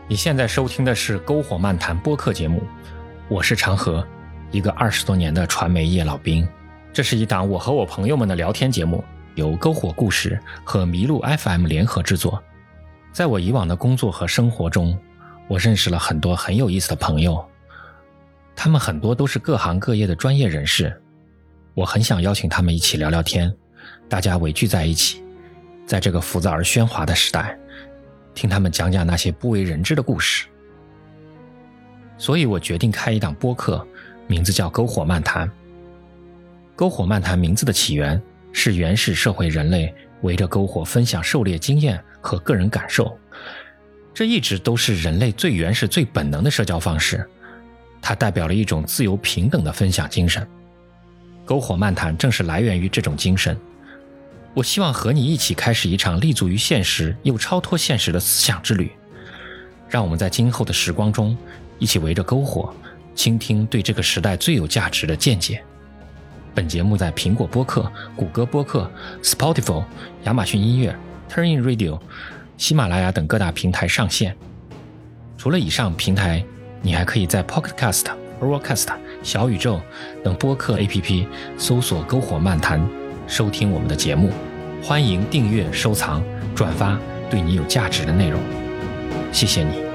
[0.09, 2.63] 你现在收听的是《篝火漫谈》播客节目，
[3.29, 4.07] 我是长河，
[4.53, 6.47] 一个二十多年的传媒业老兵。
[6.93, 9.03] 这是一档我和我朋友们的聊天节目，
[9.35, 12.41] 由篝火故事和麋鹿 FM 联合制作。
[13.11, 14.97] 在我以往的工作和生活中，
[15.49, 17.45] 我认识了很多很有意思的朋友，
[18.55, 21.03] 他们很多都是各行各业的专业人士。
[21.75, 23.53] 我很想邀请他们一起聊聊天，
[24.09, 25.21] 大家围聚在一起，
[25.85, 27.59] 在这个浮躁而喧哗的时代。
[28.37, 30.47] 听他们讲讲那些不为人知的故事，
[32.19, 33.85] 所以我决定开一档播客，
[34.27, 35.49] 名字叫《篝火漫谈》。
[36.77, 38.21] 篝火漫谈名字的起源
[38.53, 43.19] 是原始社会人类围着篝火分享狩猎经验和个人感受，
[44.13, 47.27] 这一直都是人类最原始、最本能的社交方式，
[48.03, 50.47] 它代表了一种自由平等的分享精神。
[51.47, 53.59] 篝火漫谈正是来源于这种精神。
[54.57, 58.91] 我希望和你一起开始一场立足于现实又超脱现实的思想之旅，
[59.87, 61.37] 让我们在今后的时光中
[61.79, 62.75] 一起围着篝火，
[63.15, 65.63] 倾听对这个时代最有价值的见解。
[66.55, 68.91] 本节目在苹果播客、谷歌播客、
[69.23, 69.85] Spotify、
[70.25, 70.97] 亚马逊音乐、
[71.31, 72.01] Turnin Radio、
[72.57, 74.35] 喜马拉雅等各大平台上线。
[75.37, 76.43] 除了以上平台，
[76.81, 78.07] 你还可以在 Pocket Cast、
[78.41, 78.89] Overcast、
[79.23, 79.83] 小宇宙
[80.25, 81.27] 等播客 APP
[81.59, 82.81] 搜索“篝火漫谈”。
[83.27, 84.31] 收听我们的节目，
[84.83, 86.23] 欢迎订阅、收藏、
[86.55, 86.99] 转发
[87.29, 88.41] 对你有价值的内容。
[89.33, 89.86] 谢谢你。